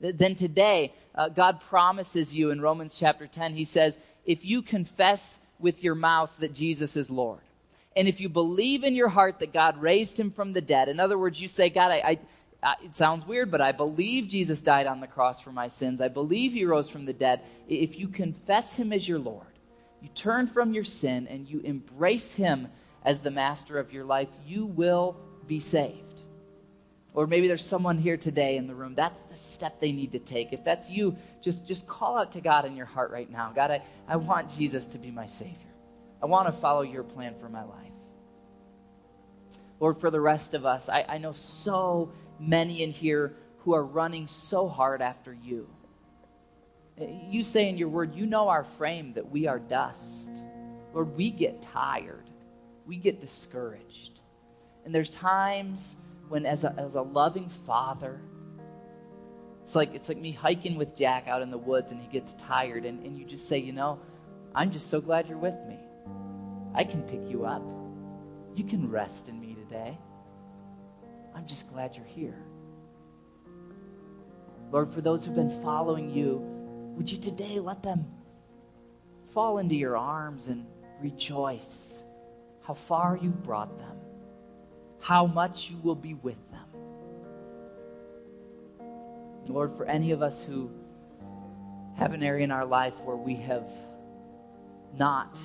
then 0.00 0.34
today, 0.34 0.94
uh, 1.14 1.28
God 1.28 1.60
promises 1.60 2.34
you 2.34 2.50
in 2.50 2.60
Romans 2.60 2.94
chapter 2.98 3.26
10, 3.26 3.54
He 3.54 3.64
says, 3.64 3.98
if 4.24 4.44
you 4.44 4.62
confess 4.62 5.38
with 5.58 5.82
your 5.82 5.94
mouth 5.94 6.32
that 6.38 6.54
Jesus 6.54 6.96
is 6.96 7.10
Lord, 7.10 7.40
and 7.96 8.08
if 8.08 8.20
you 8.20 8.28
believe 8.28 8.84
in 8.84 8.94
your 8.94 9.08
heart 9.08 9.40
that 9.40 9.52
God 9.52 9.80
raised 9.80 10.18
him 10.18 10.30
from 10.30 10.52
the 10.52 10.60
dead, 10.60 10.88
in 10.88 11.00
other 11.00 11.18
words, 11.18 11.40
you 11.40 11.48
say, 11.48 11.70
God, 11.70 11.90
I, 11.90 12.18
I, 12.62 12.74
it 12.84 12.96
sounds 12.96 13.26
weird, 13.26 13.50
but 13.50 13.60
I 13.60 13.72
believe 13.72 14.28
Jesus 14.28 14.60
died 14.60 14.86
on 14.86 15.00
the 15.00 15.06
cross 15.06 15.40
for 15.40 15.52
my 15.52 15.66
sins. 15.66 16.00
I 16.00 16.08
believe 16.08 16.52
he 16.52 16.64
rose 16.64 16.88
from 16.88 17.04
the 17.04 17.12
dead. 17.12 17.42
If 17.68 17.98
you 17.98 18.08
confess 18.08 18.76
him 18.76 18.92
as 18.92 19.08
your 19.08 19.18
Lord, 19.18 19.46
you 20.00 20.08
turn 20.14 20.46
from 20.46 20.72
your 20.72 20.84
sin 20.84 21.26
and 21.26 21.48
you 21.48 21.60
embrace 21.60 22.34
him 22.34 22.68
as 23.04 23.22
the 23.22 23.30
master 23.30 23.78
of 23.78 23.92
your 23.92 24.04
life, 24.04 24.28
you 24.46 24.66
will 24.66 25.16
be 25.46 25.58
saved. 25.58 26.09
Or 27.12 27.26
maybe 27.26 27.48
there's 27.48 27.64
someone 27.64 27.98
here 27.98 28.16
today 28.16 28.56
in 28.56 28.66
the 28.66 28.74
room. 28.74 28.94
That's 28.94 29.20
the 29.22 29.34
step 29.34 29.80
they 29.80 29.92
need 29.92 30.12
to 30.12 30.20
take. 30.20 30.52
If 30.52 30.64
that's 30.64 30.88
you, 30.88 31.16
just, 31.42 31.66
just 31.66 31.86
call 31.86 32.16
out 32.16 32.32
to 32.32 32.40
God 32.40 32.64
in 32.64 32.76
your 32.76 32.86
heart 32.86 33.10
right 33.10 33.28
now. 33.28 33.52
God, 33.54 33.70
I, 33.70 33.82
I 34.06 34.16
want 34.16 34.56
Jesus 34.56 34.86
to 34.86 34.98
be 34.98 35.10
my 35.10 35.26
Savior. 35.26 35.56
I 36.22 36.26
want 36.26 36.46
to 36.46 36.52
follow 36.52 36.82
your 36.82 37.02
plan 37.02 37.34
for 37.40 37.48
my 37.48 37.64
life. 37.64 37.92
Lord, 39.80 39.98
for 39.98 40.10
the 40.10 40.20
rest 40.20 40.54
of 40.54 40.66
us, 40.66 40.88
I, 40.88 41.04
I 41.08 41.18
know 41.18 41.32
so 41.32 42.12
many 42.38 42.82
in 42.82 42.92
here 42.92 43.34
who 43.60 43.74
are 43.74 43.84
running 43.84 44.26
so 44.26 44.68
hard 44.68 45.02
after 45.02 45.32
you. 45.32 45.68
You 46.98 47.44
say 47.44 47.68
in 47.68 47.78
your 47.78 47.88
word, 47.88 48.14
you 48.14 48.26
know 48.26 48.48
our 48.48 48.64
frame 48.64 49.14
that 49.14 49.30
we 49.30 49.46
are 49.46 49.58
dust. 49.58 50.30
Lord, 50.92 51.16
we 51.16 51.30
get 51.30 51.62
tired, 51.62 52.28
we 52.86 52.96
get 52.96 53.20
discouraged. 53.20 54.20
And 54.84 54.94
there's 54.94 55.08
times 55.08 55.96
when, 56.30 56.46
as 56.46 56.62
a, 56.62 56.72
as 56.78 56.94
a 56.94 57.02
loving 57.02 57.48
father, 57.48 58.20
it's 59.62 59.74
like, 59.74 59.94
it's 59.94 60.08
like 60.08 60.16
me 60.16 60.30
hiking 60.30 60.76
with 60.76 60.96
Jack 60.96 61.26
out 61.26 61.42
in 61.42 61.50
the 61.50 61.58
woods 61.58 61.90
and 61.90 62.00
he 62.00 62.06
gets 62.06 62.34
tired, 62.34 62.84
and, 62.84 63.04
and 63.04 63.18
you 63.18 63.24
just 63.24 63.48
say, 63.48 63.58
You 63.58 63.72
know, 63.72 63.98
I'm 64.54 64.70
just 64.70 64.88
so 64.88 65.00
glad 65.00 65.28
you're 65.28 65.36
with 65.36 65.58
me. 65.68 65.78
I 66.72 66.84
can 66.84 67.02
pick 67.02 67.28
you 67.28 67.44
up. 67.44 67.62
You 68.54 68.64
can 68.64 68.88
rest 68.88 69.28
in 69.28 69.40
me 69.40 69.56
today. 69.56 69.98
I'm 71.34 71.46
just 71.46 71.68
glad 71.72 71.96
you're 71.96 72.04
here. 72.04 72.38
Lord, 74.70 74.90
for 74.92 75.00
those 75.00 75.24
who've 75.24 75.34
been 75.34 75.62
following 75.62 76.10
you, 76.10 76.36
would 76.96 77.10
you 77.10 77.18
today 77.18 77.58
let 77.58 77.82
them 77.82 78.06
fall 79.34 79.58
into 79.58 79.74
your 79.74 79.96
arms 79.96 80.46
and 80.46 80.64
rejoice 81.00 82.00
how 82.62 82.74
far 82.74 83.18
you've 83.20 83.42
brought 83.42 83.76
them, 83.78 83.89
how 85.00 85.26
much 85.26 85.70
you 85.70 85.78
will 85.78 85.94
be 85.94 86.14
with 86.14 86.36
them. 86.50 86.60
Lord, 89.48 89.76
for 89.76 89.84
any 89.86 90.12
of 90.12 90.22
us 90.22 90.44
who 90.44 90.70
have 91.96 92.12
an 92.12 92.22
area 92.22 92.44
in 92.44 92.50
our 92.50 92.66
life 92.66 92.94
where 93.00 93.16
we 93.16 93.36
have 93.36 93.70
not 94.96 95.36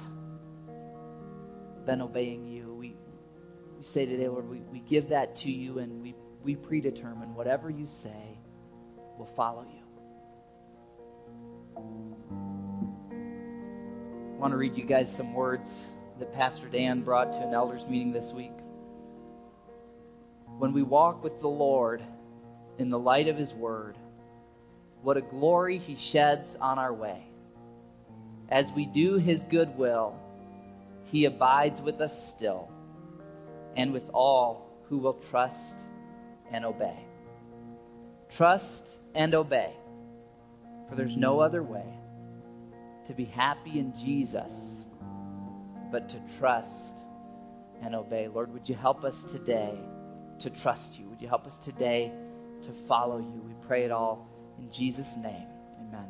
been 1.85 2.01
obeying 2.01 2.47
you, 2.47 2.73
we, 2.73 2.95
we 3.77 3.83
say 3.83 4.05
today, 4.05 4.27
Lord, 4.27 4.49
we, 4.49 4.59
we 4.59 4.79
give 4.79 5.09
that 5.09 5.35
to 5.37 5.51
you 5.51 5.79
and 5.79 6.01
we, 6.03 6.15
we 6.43 6.55
predetermine 6.55 7.33
whatever 7.33 7.69
you 7.69 7.87
say, 7.87 8.37
we'll 9.17 9.25
follow 9.25 9.63
you. 9.63 9.81
I 14.35 14.37
want 14.37 14.51
to 14.51 14.57
read 14.57 14.77
you 14.77 14.85
guys 14.85 15.13
some 15.13 15.33
words 15.33 15.85
that 16.19 16.33
Pastor 16.33 16.67
Dan 16.67 17.01
brought 17.01 17.33
to 17.33 17.39
an 17.39 17.53
elders 17.53 17.85
meeting 17.87 18.11
this 18.11 18.31
week. 18.31 18.51
When 20.57 20.71
we 20.71 20.83
walk 20.83 21.23
with 21.23 21.41
the 21.41 21.49
Lord 21.49 22.01
in 22.77 22.89
the 22.89 22.99
light 22.99 23.27
of 23.27 23.37
his 23.37 23.53
word, 23.53 23.97
what 25.01 25.17
a 25.17 25.21
glory 25.21 25.77
he 25.77 25.95
sheds 25.95 26.55
on 26.59 26.79
our 26.79 26.93
way. 26.93 27.25
As 28.49 28.71
we 28.71 28.85
do 28.85 29.17
his 29.17 29.43
good 29.43 29.77
will, 29.77 30.15
he 31.05 31.25
abides 31.25 31.81
with 31.81 31.99
us 31.99 32.31
still 32.31 32.69
and 33.75 33.91
with 33.91 34.09
all 34.13 34.69
who 34.87 34.97
will 34.97 35.13
trust 35.13 35.79
and 36.51 36.65
obey. 36.65 36.97
Trust 38.29 38.87
and 39.13 39.35
obey, 39.35 39.73
for 40.87 40.95
there's 40.95 41.17
no 41.17 41.39
other 41.39 41.63
way 41.63 41.99
to 43.07 43.13
be 43.13 43.25
happy 43.25 43.79
in 43.79 43.97
Jesus 43.97 44.81
but 45.91 46.09
to 46.09 46.19
trust 46.39 46.97
and 47.81 47.93
obey. 47.93 48.27
Lord, 48.27 48.53
would 48.53 48.67
you 48.67 48.75
help 48.75 49.03
us 49.03 49.23
today 49.23 49.77
to 50.39 50.49
trust 50.49 50.97
you? 50.99 51.07
Would 51.09 51.21
you 51.21 51.27
help 51.27 51.45
us 51.45 51.57
today 51.57 52.11
to 52.63 52.71
follow 52.71 53.19
you? 53.19 53.41
We 53.45 53.53
pray 53.67 53.83
it 53.83 53.91
all 53.91 54.27
in 54.57 54.71
Jesus' 54.71 55.17
name. 55.17 55.47
Amen. 55.79 56.05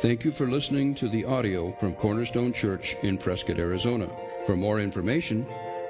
Thank 0.00 0.24
you 0.24 0.32
for 0.32 0.46
listening 0.46 0.94
to 0.96 1.08
the 1.08 1.24
audio 1.24 1.72
from 1.78 1.94
Cornerstone 1.94 2.52
Church 2.52 2.96
in 3.02 3.16
Prescott, 3.16 3.58
Arizona. 3.58 4.10
For 4.44 4.54
more 4.56 4.80
information, 4.80 5.46